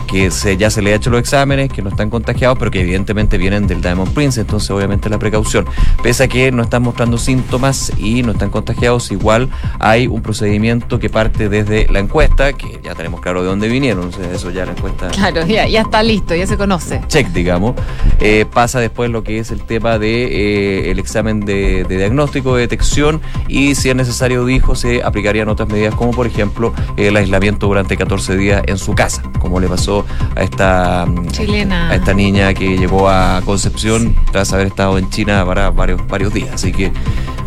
que 0.09 0.31
se, 0.31 0.57
ya 0.57 0.71
se 0.71 0.83
le 0.83 0.93
ha 0.93 0.97
hecho 0.97 1.11
los 1.11 1.21
exámenes, 1.21 1.71
que 1.71 1.83
no 1.83 1.91
están 1.91 2.11
contagiados, 2.11 2.59
pero 2.59 2.71
que 2.71 2.81
evidentemente 2.81 3.39
vienen 3.39 3.67
del 3.67 3.81
Diamond 3.81 4.13
Prince, 4.13 4.41
entonces 4.41 4.69
obviamente 4.71 5.09
la 5.09 5.19
precaución. 5.19 5.67
Pese 6.03 6.25
a 6.25 6.29
que 6.29 6.51
no 6.51 6.63
están 6.63 6.83
mostrando 6.83 7.19
síntomas 7.19 7.93
y 7.99 8.23
no 8.23 8.33
están 8.33 8.51
contagiados, 8.51 9.13
igual 9.13 9.51
hay 9.79 10.07
un 10.07 10.23
procedimiento 10.23 10.99
que 10.99 11.11
parte 11.11 11.49
desde 11.49 11.87
la 11.89 12.01
encuesta, 12.01 12.55
que 12.55 12.81
ya 12.83 12.95
tenemos 12.95 13.21
claro 13.21 13.43
de 13.43 13.49
dónde 13.49 13.69
vinieron, 13.69 14.11
eso 14.33 14.51
ya 14.51 14.65
la 14.65 14.73
encuesta... 14.73 15.09
Claro, 15.09 15.47
ya, 15.47 15.69
ya 15.69 15.83
está 15.83 16.03
listo, 16.03 16.35
ya 16.35 16.47
se 16.47 16.57
conoce. 16.57 17.01
Check, 17.09 17.29
digamos. 17.29 17.75
Eh, 18.19 18.47
pasa 18.53 18.81
después 18.81 19.11
lo 19.11 19.23
que 19.23 19.39
es 19.39 19.51
el 19.51 19.61
tema 19.63 19.99
de 19.99 20.25
eh, 20.25 20.91
el 20.91 20.99
examen 20.99 21.41
de, 21.41 21.85
diagnóstico, 21.85 22.55
de 22.55 22.63
detección, 22.63 23.21
y 23.47 23.75
si 23.75 23.91
es 23.91 23.97
necesario, 23.97 24.45
dijo, 24.47 24.75
se 24.75 25.03
aplicarían 25.03 25.49
otras 25.49 25.69
medidas, 25.69 25.95
como 25.95 26.13
por 26.13 26.27
ejemplo 26.27 26.73
el 26.97 27.17
aislamiento 27.17 27.67
durante 27.67 27.97
14 27.97 28.37
días 28.37 28.63
en 28.67 28.79
su 28.79 28.95
casa, 28.95 29.23
como 29.39 29.61
le 29.61 29.69
pasó 29.69 29.98
a 30.37 30.43
esta 30.43 31.07
Chilena. 31.33 31.91
a 31.91 31.95
esta 31.95 32.15
niña 32.15 32.55
que 32.55 32.77
llegó 32.77 33.09
a 33.09 33.41
Concepción 33.45 34.15
tras 34.33 34.53
haber 34.53 34.69
estado 34.69 34.99
en 34.99 35.09
China 35.11 35.45
para 35.47 35.71
varios 35.71 36.07
varios 36.07 36.33
días, 36.33 36.51
así 36.55 36.73
que 36.73 36.93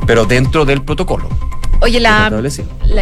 pero 0.06 0.26
dentro 0.26 0.66
del 0.66 0.82
protocolo. 0.84 1.30
Oye, 1.84 2.00
la, 2.00 2.30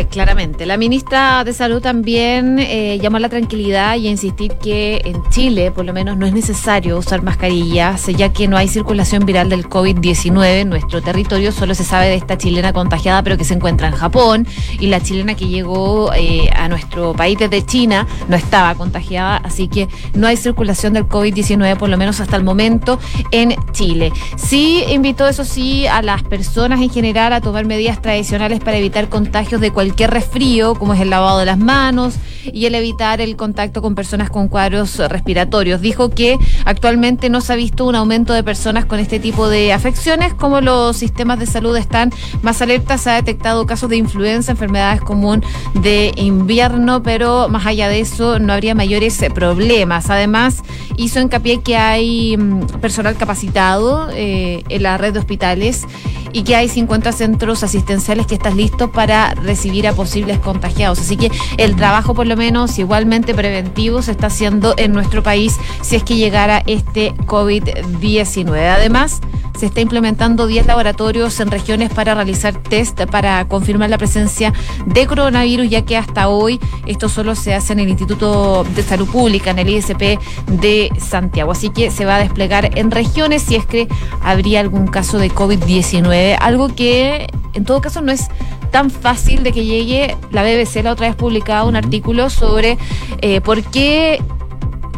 claramente, 0.10 0.65
la 0.65 0.78
ministra 0.78 1.44
de 1.44 1.52
Salud 1.52 1.82
también 1.82 2.60
eh, 2.60 2.98
llamó 3.02 3.18
a 3.18 3.20
la 3.20 3.28
tranquilidad 3.28 3.98
y 3.98 4.08
a 4.08 4.10
insistir 4.10 4.54
que 4.54 5.02
en 5.04 5.22
Chile, 5.32 5.70
por 5.72 5.84
lo 5.84 5.92
menos, 5.92 6.15
no 6.15 6.26
es 6.26 6.32
necesario 6.32 6.98
usar 6.98 7.22
mascarillas, 7.22 8.08
ya 8.08 8.32
que 8.32 8.48
no 8.48 8.56
hay 8.56 8.70
circulación 8.70 9.26
viral 9.26 9.50
del 9.50 9.68
COVID-19 9.68 10.62
en 10.62 10.70
nuestro 10.70 11.02
territorio. 11.02 11.52
Solo 11.52 11.76
se 11.76 11.84
sabe 11.84 12.08
de 12.08 12.15
esta 12.15 12.38
chilena 12.38 12.72
contagiada, 12.72 13.22
pero 13.22 13.38
que 13.38 13.44
se 13.44 13.54
encuentra 13.54 13.89
en 13.89 13.96
Japón, 13.96 14.48
y 14.80 14.88
la 14.88 15.04
chilena 15.04 15.36
que 15.36 15.50
llegó 15.50 16.13
eh, 16.13 16.50
a 16.56 16.70
nuestro 16.70 17.12
país 17.13 17.38
desde 17.38 17.65
China 17.65 18.08
no 18.30 18.38
estaba 18.38 18.76
contagiada, 18.76 19.38
así 19.44 19.68
que 19.68 19.89
no 20.13 20.26
hay 20.26 20.38
circulación 20.38 20.94
del 20.94 21.06
COVID-19, 21.06 21.76
por 21.76 21.89
lo 21.89 21.98
menos 21.98 22.22
hasta 22.22 22.38
el 22.38 22.46
momento, 22.46 22.98
en 23.32 23.56
Chile. 23.74 24.13
Sí 24.38 24.86
invitó, 24.89 25.28
eso 25.28 25.44
sí, 25.44 25.86
a 25.86 26.02
las 26.02 26.24
personas 26.24 26.80
en 26.80 26.89
general 26.89 27.34
a 27.34 27.42
tomar 27.42 27.65
medidas 27.65 28.02
tradicionales 28.02 28.62
para 28.62 28.68
evitar 28.73 29.10
contagios 29.10 29.62
de 29.62 29.71
cualquier 29.71 30.12
resfrío, 30.12 30.75
como 30.75 30.93
es 30.93 31.01
el 31.01 31.10
lavado 31.10 31.39
de 31.39 31.45
las 31.45 31.58
manos 31.58 32.15
y 32.51 32.65
el 32.65 32.75
evitar 32.75 33.21
el 33.21 33.36
contacto 33.36 33.82
con 33.82 33.95
personas 33.95 34.29
con 34.29 34.47
cuadros 34.47 34.97
respiratorios. 34.97 35.82
Dijo 35.82 36.10
que 36.10 36.38
actualmente 36.65 37.29
no 37.29 37.41
se 37.41 37.53
ha 37.53 37.55
visto 37.55 37.86
un 37.86 37.95
aumento 37.95 38.34
de 38.34 38.43
personas 38.43 38.86
con 38.86 38.99
este 38.99 39.19
tipo 39.19 39.49
de 39.49 39.73
afecciones, 39.73 40.34
como 40.34 40.62
los 40.62 40.97
sistemas 40.97 41.39
de 41.39 41.45
salud 41.45 41.75
están 41.77 42.12
más 42.41 42.62
alertas, 42.62 43.01
se 43.01 43.10
ha 43.10 43.15
detectado 43.15 43.65
casos 43.65 43.89
de 43.89 43.97
influenza, 43.97 44.51
enfermedades 44.51 45.01
común 45.01 45.43
de 45.75 46.12
invierno, 46.15 47.03
pero 47.03 47.49
más 47.49 47.65
allá 47.65 47.89
de 47.89 47.99
eso 47.99 48.39
no 48.39 48.53
habría 48.53 48.75
mayores 48.75 49.19
problemas. 49.34 50.10
Además, 50.10 50.63
hizo 50.97 51.19
hincapié 51.19 51.62
que 51.62 51.77
hay 51.77 52.38
mm, 52.38 52.79
personal 52.82 53.15
capacitado 53.15 54.10
eh, 54.12 54.63
en 54.69 54.84
la 54.84 54.97
red 54.97 55.13
de 55.13 55.19
hospitales 55.19 55.86
y 56.32 56.43
que 56.43 56.55
hay 56.55 56.67
50 56.67 57.12
centros 57.12 57.63
asistenciales 57.63 58.27
que 58.27 58.36
están 58.36 58.55
listos 58.60 58.89
para 58.89 59.34
recibir 59.36 59.88
a 59.88 59.93
posibles 59.93 60.38
contagiados. 60.39 61.00
Así 61.00 61.15
que 61.15 61.32
el 61.58 61.78
trabajo, 61.78 62.13
por 62.13 62.28
lo 62.28 62.36
menos, 62.36 62.78
igualmente 62.78 63.34
preventivo, 63.34 64.02
se 64.02 64.12
está 64.12 64.28
haciendo 64.28 64.74
en 64.78 64.91
nuestro 64.91 65.24
país 65.24 65.58
si 65.82 65.95
es 65.95 66.04
que 66.04 66.17
llegara 66.17 66.62
este 66.65 67.13
COVID-19. 67.13 68.50
Además, 68.69 69.22
se 69.58 69.65
está 69.65 69.82
implementando 69.82 70.48
10 70.48 70.67
laboratorios 70.67 71.38
en 71.39 71.52
regiones 71.52 71.89
para 71.91 72.15
realizar 72.15 72.54
test 72.54 73.00
para 73.12 73.45
confirmar 73.48 73.89
la 73.89 73.98
presencia 73.98 74.54
de 74.86 75.06
coronavirus, 75.06 75.69
ya 75.69 75.84
que 75.84 75.98
hasta 75.98 76.30
hoy 76.30 76.60
esto 76.86 77.10
solo 77.10 77.36
se 77.36 77.54
hace 77.54 77.74
en 77.74 77.80
el 77.80 77.89
Instituto 77.89 78.65
de 78.76 78.84
Salud 78.84 79.08
Pública, 79.10 79.52
en 79.52 79.60
el 79.60 79.69
ISP 79.69 80.17
de 80.48 80.89
Santiago. 80.98 81.52
Así 81.52 81.69
que 81.69 81.91
se 81.91 82.06
va 82.06 82.15
a 82.15 82.19
desplegar 82.19 82.78
en 82.78 82.89
regiones 82.89 83.41
si 83.41 83.56
es 83.56 83.65
que 83.65 83.89
habría 84.22 84.62
algún 84.62 84.88
caso 84.88 85.17
de 85.17 85.30
COVID-19, 85.30 86.38
algo 86.39 86.74
que 86.74 87.28
en 87.54 87.65
todo 87.65 87.82
caso 87.82 88.02
no 88.02 88.12
es 88.12 88.30
tan 88.69 88.89
fácil 88.89 89.43
de 89.43 89.51
que 89.51 89.65
llegue. 89.65 90.15
La 90.32 90.43
BBC 90.43 90.84
la 90.84 90.91
otra 90.91 91.08
vez 91.08 91.15
publicaba 91.15 91.63
un 91.63 91.75
artículo 91.75 92.29
sobre 92.29 92.77
eh, 93.21 93.41
por 93.41 93.63
qué 93.63 94.21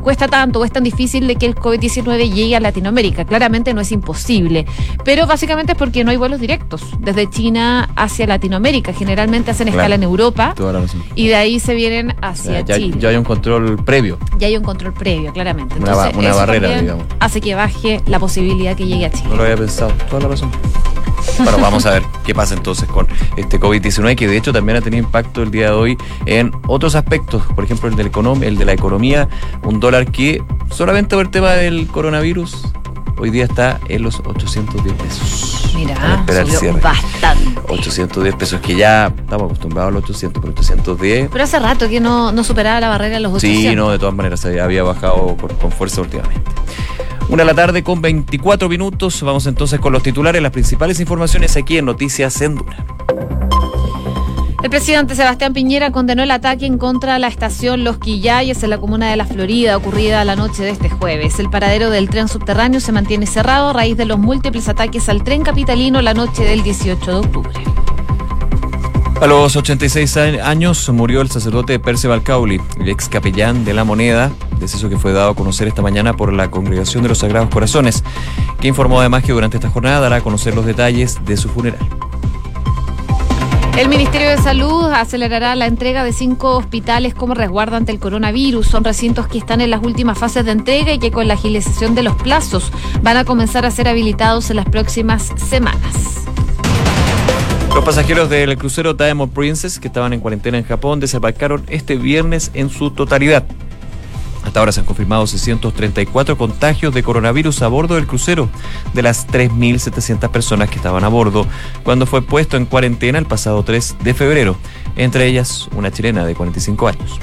cuesta 0.01 0.27
tanto 0.27 0.59
o 0.59 0.65
es 0.65 0.71
tan 0.71 0.83
difícil 0.83 1.27
de 1.27 1.35
que 1.35 1.45
el 1.45 1.55
COVID-19 1.55 2.31
llegue 2.31 2.55
a 2.55 2.59
Latinoamérica. 2.59 3.25
Claramente 3.25 3.73
no 3.73 3.81
es 3.81 3.91
imposible, 3.91 4.65
pero 5.05 5.27
básicamente 5.27 5.73
es 5.73 5.77
porque 5.77 6.03
no 6.03 6.11
hay 6.11 6.17
vuelos 6.17 6.39
directos 6.39 6.81
desde 6.99 7.29
China 7.29 7.89
hacia 7.95 8.27
Latinoamérica. 8.27 8.93
Generalmente 8.93 9.51
hacen 9.51 9.67
escala 9.69 9.95
en 9.95 10.03
Europa 10.03 10.53
y 11.15 11.27
de 11.27 11.35
ahí 11.35 11.59
se 11.59 11.75
vienen 11.75 12.15
hacia 12.21 12.61
ya, 12.61 12.75
Chile. 12.75 12.97
Ya 12.99 13.09
hay 13.09 13.15
un 13.15 13.23
control 13.23 13.83
previo. 13.83 14.17
Ya 14.37 14.47
hay 14.47 14.57
un 14.57 14.63
control 14.63 14.93
previo, 14.93 15.31
claramente. 15.31 15.75
Entonces, 15.77 16.15
una 16.15 16.33
barrera, 16.33 16.79
digamos. 16.81 17.05
Hace 17.19 17.39
que 17.39 17.55
baje 17.55 18.01
la 18.07 18.19
posibilidad 18.19 18.75
que 18.75 18.85
llegue 18.85 19.05
a 19.05 19.11
Chile. 19.11 19.29
No 19.29 19.35
lo 19.35 19.43
había 19.43 19.57
pensado. 19.57 19.91
Toda 20.09 20.23
la 20.23 20.27
razón. 20.29 20.51
Bueno, 21.37 21.57
vamos 21.59 21.85
a 21.85 21.91
ver 21.91 22.03
qué 22.25 22.33
pasa 22.33 22.53
entonces 22.53 22.87
con 22.89 23.07
este 23.37 23.59
COVID-19, 23.59 24.15
que 24.15 24.27
de 24.27 24.37
hecho 24.37 24.53
también 24.53 24.77
ha 24.77 24.81
tenido 24.81 25.03
impacto 25.03 25.41
el 25.43 25.51
día 25.51 25.67
de 25.67 25.75
hoy 25.75 25.97
en 26.25 26.51
otros 26.67 26.95
aspectos, 26.95 27.43
por 27.55 27.63
ejemplo 27.63 27.89
el, 27.89 28.43
el 28.43 28.57
de 28.57 28.65
la 28.65 28.73
economía, 28.73 29.27
un 29.63 29.79
dólar 29.79 30.11
que 30.11 30.43
solamente 30.69 31.15
por 31.15 31.25
el 31.25 31.31
tema 31.31 31.51
del 31.51 31.87
coronavirus 31.87 32.71
hoy 33.21 33.29
día 33.29 33.45
está 33.45 33.79
en 33.87 34.01
los 34.01 34.19
810 34.19 34.95
pesos. 34.95 35.71
Mira, 35.75 36.25
subió 36.27 36.73
bastante. 36.81 37.61
810 37.67 38.35
pesos, 38.35 38.59
que 38.61 38.75
ya 38.75 39.13
estamos 39.15 39.45
acostumbrados 39.45 39.91
a 39.91 39.93
los 39.93 40.03
800, 40.03 40.41
pero 40.41 40.53
810... 40.53 41.29
Pero 41.31 41.43
hace 41.43 41.59
rato 41.59 41.87
que 41.87 41.99
no, 41.99 42.31
no 42.31 42.43
superaba 42.43 42.79
la 42.79 42.89
barrera 42.89 43.15
de 43.15 43.21
los 43.21 43.33
800. 43.33 43.69
Sí, 43.69 43.75
no, 43.75 43.91
de 43.91 43.99
todas 43.99 44.15
maneras 44.15 44.43
había 44.45 44.81
bajado 44.81 45.37
con, 45.37 45.55
con 45.55 45.71
fuerza 45.71 46.01
últimamente. 46.01 46.41
Una 47.29 47.43
de 47.43 47.45
la 47.45 47.53
tarde 47.53 47.83
con 47.83 48.01
24 48.01 48.67
minutos. 48.67 49.21
Vamos 49.21 49.45
entonces 49.45 49.79
con 49.79 49.93
los 49.93 50.01
titulares, 50.01 50.41
las 50.41 50.51
principales 50.51 50.99
informaciones 50.99 51.55
aquí 51.55 51.77
en 51.77 51.85
Noticias 51.85 52.41
en 52.41 52.55
Duna. 52.55 52.85
El 54.63 54.69
presidente 54.69 55.15
Sebastián 55.15 55.53
Piñera 55.53 55.91
condenó 55.91 56.21
el 56.21 56.29
ataque 56.31 56.65
en 56.67 56.77
contra 56.77 57.13
de 57.13 57.19
la 57.19 57.27
estación 57.27 57.83
Los 57.83 57.97
Quillayes 57.97 58.61
en 58.63 58.69
la 58.69 58.77
comuna 58.77 59.09
de 59.09 59.15
La 59.15 59.25
Florida, 59.25 59.75
ocurrida 59.75 60.23
la 60.23 60.35
noche 60.35 60.63
de 60.63 60.69
este 60.69 60.87
jueves. 60.89 61.39
El 61.39 61.49
paradero 61.49 61.89
del 61.89 62.09
tren 62.09 62.27
subterráneo 62.27 62.79
se 62.79 62.91
mantiene 62.91 63.25
cerrado 63.25 63.69
a 63.69 63.73
raíz 63.73 63.97
de 63.97 64.05
los 64.05 64.19
múltiples 64.19 64.69
ataques 64.69 65.09
al 65.09 65.23
tren 65.23 65.41
capitalino 65.41 66.01
la 66.03 66.13
noche 66.13 66.43
del 66.43 66.61
18 66.61 67.11
de 67.11 67.17
octubre. 67.17 67.51
A 69.19 69.27
los 69.27 69.55
86 69.55 70.17
a- 70.17 70.49
años 70.49 70.87
murió 70.89 71.21
el 71.21 71.29
sacerdote 71.31 71.79
Percival 71.79 72.21
Cauli, 72.23 72.61
el 72.79 72.89
ex 72.89 73.09
capellán 73.09 73.65
de 73.65 73.73
la 73.73 73.83
moneda, 73.83 74.31
deceso 74.59 74.89
que 74.89 74.97
fue 74.97 75.11
dado 75.11 75.31
a 75.31 75.35
conocer 75.35 75.67
esta 75.67 75.81
mañana 75.81 76.13
por 76.13 76.33
la 76.33 76.49
Congregación 76.51 77.01
de 77.03 77.09
los 77.09 77.19
Sagrados 77.19 77.49
Corazones, 77.49 78.03
que 78.59 78.67
informó 78.67 78.99
además 78.99 79.23
que 79.23 79.31
durante 79.31 79.57
esta 79.57 79.69
jornada 79.69 80.01
dará 80.01 80.17
a 80.17 80.21
conocer 80.21 80.55
los 80.55 80.65
detalles 80.65 81.19
de 81.25 81.35
su 81.37 81.49
funeral. 81.49 81.79
El 83.77 83.87
Ministerio 83.87 84.29
de 84.29 84.37
Salud 84.37 84.91
acelerará 84.91 85.55
la 85.55 85.65
entrega 85.65 86.03
de 86.03 86.11
cinco 86.11 86.57
hospitales 86.57 87.15
como 87.15 87.33
resguardo 87.33 87.77
ante 87.77 87.91
el 87.91 87.99
coronavirus. 87.99 88.67
Son 88.67 88.83
recintos 88.83 89.27
que 89.27 89.37
están 89.37 89.61
en 89.61 89.71
las 89.71 89.81
últimas 89.81 90.17
fases 90.17 90.45
de 90.45 90.51
entrega 90.51 90.93
y 90.93 90.99
que 90.99 91.11
con 91.11 91.27
la 91.27 91.35
agilización 91.35 91.95
de 91.95 92.03
los 92.03 92.15
plazos 92.15 92.71
van 93.01 93.17
a 93.17 93.23
comenzar 93.25 93.65
a 93.65 93.71
ser 93.71 93.87
habilitados 93.87 94.49
en 94.49 94.57
las 94.57 94.65
próximas 94.65 95.31
semanas. 95.37 95.95
Los 97.73 97.85
pasajeros 97.85 98.29
del 98.29 98.57
crucero 98.57 98.93
Diamond 98.93 99.31
Princess, 99.31 99.79
que 99.79 99.87
estaban 99.87 100.11
en 100.11 100.19
cuarentena 100.19 100.57
en 100.57 100.65
Japón, 100.65 100.99
desembarcaron 100.99 101.63
este 101.69 101.95
viernes 101.95 102.51
en 102.53 102.69
su 102.69 102.91
totalidad. 102.91 103.45
Hasta 104.51 104.59
ahora 104.59 104.73
se 104.73 104.81
han 104.81 104.85
confirmado 104.85 105.25
634 105.27 106.37
contagios 106.37 106.93
de 106.93 107.03
coronavirus 107.03 107.61
a 107.61 107.69
bordo 107.69 107.95
del 107.95 108.05
crucero, 108.05 108.49
de 108.93 109.01
las 109.01 109.25
3.700 109.29 110.29
personas 110.29 110.69
que 110.69 110.75
estaban 110.75 111.05
a 111.05 111.07
bordo, 111.07 111.47
cuando 111.83 112.05
fue 112.05 112.21
puesto 112.21 112.57
en 112.57 112.65
cuarentena 112.65 113.17
el 113.17 113.25
pasado 113.25 113.63
3 113.63 113.95
de 114.03 114.13
febrero, 114.13 114.57
entre 114.97 115.25
ellas 115.27 115.69
una 115.73 115.89
chilena 115.89 116.25
de 116.25 116.35
45 116.35 116.85
años. 116.89 117.17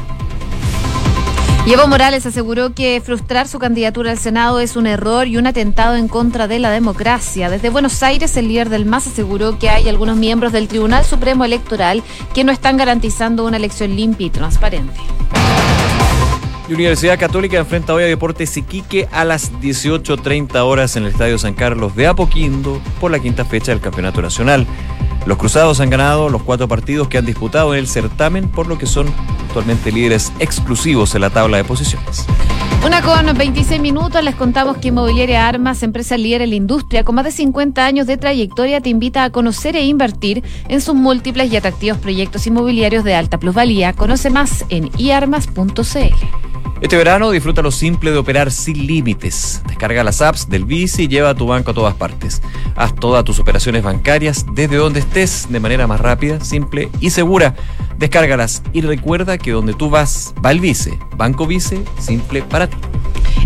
Y 1.67 1.75
Evo 1.75 1.87
Morales 1.87 2.25
aseguró 2.25 2.73
que 2.73 2.99
frustrar 3.05 3.47
su 3.47 3.59
candidatura 3.59 4.11
al 4.11 4.19
Senado 4.19 4.59
es 4.59 4.75
un 4.75 4.87
error 4.87 5.29
y 5.29 5.37
un 5.37 5.47
atentado 5.47 5.97
en 5.97 6.09
contra 6.09 6.49
de 6.49 6.59
la 6.59 6.71
democracia. 6.71 7.51
Desde 7.51 7.69
Buenos 7.69 8.03
Aires, 8.03 8.35
el 8.39 8.49
líder 8.49 8.71
del 8.71 8.87
MAS 8.87 9.09
aseguró 9.09 9.59
que 9.59 9.69
hay 9.69 9.87
algunos 9.87 10.17
miembros 10.17 10.55
del 10.55 10.67
Tribunal 10.67 11.05
Supremo 11.05 11.45
Electoral 11.45 12.03
que 12.33 12.43
no 12.43 12.53
están 12.53 12.79
garantizando 12.79 13.45
una 13.45 13.59
elección 13.59 13.95
limpia 13.95 14.29
y 14.29 14.31
transparente. 14.31 14.99
Y 16.69 16.75
Universidad 16.75 17.19
Católica 17.19 17.57
enfrenta 17.57 17.95
hoy 17.95 18.03
a 18.03 18.07
Deportes 18.07 18.55
Iquique 18.55 19.09
a 19.11 19.25
las 19.25 19.53
18.30 19.55 20.55
horas 20.57 20.97
en 20.97 21.05
el 21.05 21.13
Estadio 21.13 21.39
San 21.39 21.55
Carlos 21.55 21.97
de 21.97 22.07
Apoquindo 22.07 22.83
por 23.01 23.11
la 23.11 23.21
quinta 23.21 23.47
fecha 23.47 23.73
del 23.73 23.81
Campeonato 23.81 24.21
Nacional. 24.21 24.67
Los 25.25 25.39
Cruzados 25.39 25.81
han 25.81 25.89
ganado 25.89 26.29
los 26.29 26.43
cuatro 26.43 26.69
partidos 26.69 27.09
que 27.09 27.17
han 27.17 27.25
disputado 27.25 27.73
en 27.73 27.81
el 27.81 27.89
certamen, 27.89 28.51
por 28.51 28.67
lo 28.67 28.77
que 28.77 28.85
son 28.85 29.07
actualmente 29.47 29.91
líderes 29.91 30.31
exclusivos 30.41 31.15
en 31.15 31.23
la 31.23 31.31
tabla 31.31 31.57
de 31.57 31.65
posiciones. 31.65 32.27
Una 32.85 33.01
con 33.01 33.37
26 33.37 33.81
minutos, 33.81 34.23
les 34.23 34.35
contamos 34.35 34.77
que 34.77 34.89
Inmobiliaria 34.89 35.49
Armas, 35.49 35.83
empresa 35.83 36.19
líder 36.19 36.43
en 36.43 36.51
la 36.51 36.57
industria 36.57 37.03
con 37.03 37.15
más 37.15 37.25
de 37.25 37.33
50 37.33 37.85
años 37.85 38.07
de 38.07 38.19
trayectoria, 38.19 38.83
te 38.83 38.91
invita 38.91 39.25
a 39.25 39.31
conocer 39.31 39.75
e 39.75 39.85
invertir 39.85 40.45
en 40.69 40.83
sus 40.83 40.95
múltiples 40.95 41.51
y 41.51 41.57
atractivos 41.57 41.99
proyectos 41.99 42.47
inmobiliarios 42.47 43.05
de 43.05 43.15
alta 43.15 43.39
plusvalía. 43.39 43.95
Conoce 43.95 44.29
más 44.29 44.67
en 44.69 44.91
iarmas.cl. 44.99 46.58
Este 46.81 46.97
verano 46.97 47.33
disfruta 47.33 47.61
lo 47.61 47.73
simple 47.73 48.13
de 48.13 48.19
operar 48.19 48.53
sin 48.53 48.87
límites. 48.87 49.63
Descarga 49.67 50.05
las 50.05 50.23
apps 50.23 50.49
del 50.49 50.65
Bici 50.65 51.03
y 51.03 51.09
lleva 51.09 51.35
tu 51.35 51.47
banco 51.49 51.73
a 51.73 51.75
todas 51.75 51.95
partes. 51.95 52.41
Haz 52.77 52.95
todas 52.95 53.25
tus 53.25 53.41
operaciones 53.41 53.83
bancarias 53.83 54.47
desde 54.53 54.77
donde 54.77 55.01
estés 55.01 55.49
de 55.51 55.59
manera 55.59 55.89
más 55.89 56.01
rápida, 56.01 56.39
simple 56.41 56.89
y 57.01 57.11
segura. 57.11 57.57
Descárgalas 57.99 58.63
y 58.73 58.83
recuerda 58.83 59.39
que 59.39 59.51
donde 59.51 59.75
tú 59.75 59.91
vas, 59.91 60.33
va 60.45 60.53
el 60.53 60.61
Vice. 60.61 60.97
Banco 61.17 61.49
Vice, 61.49 61.83
simple 61.99 62.43
para 62.43 62.69
ti. 62.69 62.77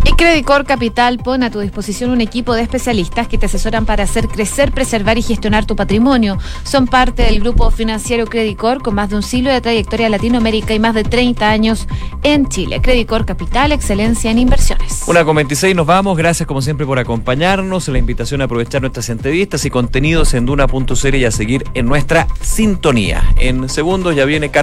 Y 0.04 0.12
Credicor 0.12 0.64
Capital 0.64 1.18
pone 1.18 1.46
a 1.46 1.50
tu 1.50 1.60
disposición 1.60 2.10
un 2.10 2.20
equipo 2.20 2.54
de 2.54 2.62
especialistas 2.62 3.28
que 3.28 3.38
te 3.38 3.46
asesoran 3.46 3.86
para 3.86 4.04
hacer 4.04 4.28
crecer, 4.28 4.72
preservar 4.72 5.16
y 5.18 5.22
gestionar 5.22 5.64
tu 5.64 5.76
patrimonio. 5.76 6.38
Son 6.64 6.86
parte 6.86 7.22
del 7.24 7.40
grupo 7.40 7.70
financiero 7.70 8.26
Credicor 8.26 8.82
con 8.82 8.94
más 8.94 9.10
de 9.10 9.16
un 9.16 9.22
siglo 9.22 9.50
de 9.50 9.60
trayectoria 9.60 10.06
en 10.06 10.12
Latinoamérica 10.12 10.74
y 10.74 10.78
más 10.78 10.94
de 10.94 11.04
30 11.04 11.48
años 11.48 11.86
en 12.22 12.48
Chile. 12.48 12.80
Credicor 12.80 13.24
Capital, 13.26 13.72
excelencia 13.72 14.30
en 14.30 14.38
inversiones. 14.38 15.02
Una 15.06 15.24
con 15.24 15.36
26 15.36 15.76
nos 15.76 15.86
vamos. 15.86 16.16
Gracias 16.16 16.46
como 16.46 16.62
siempre 16.62 16.86
por 16.86 16.98
acompañarnos. 16.98 17.88
La 17.88 17.98
invitación 17.98 18.40
a 18.40 18.44
aprovechar 18.44 18.80
nuestras 18.80 19.08
entrevistas 19.08 19.64
y 19.64 19.70
contenidos 19.70 20.34
en 20.34 20.46
duna.cl 20.46 21.14
y 21.14 21.24
a 21.24 21.30
seguir 21.30 21.64
en 21.74 21.86
nuestra 21.86 22.26
sintonía. 22.40 23.22
En 23.38 23.68
segundos 23.68 24.14
ya 24.14 24.24
viene 24.24 24.50
carta 24.50 24.60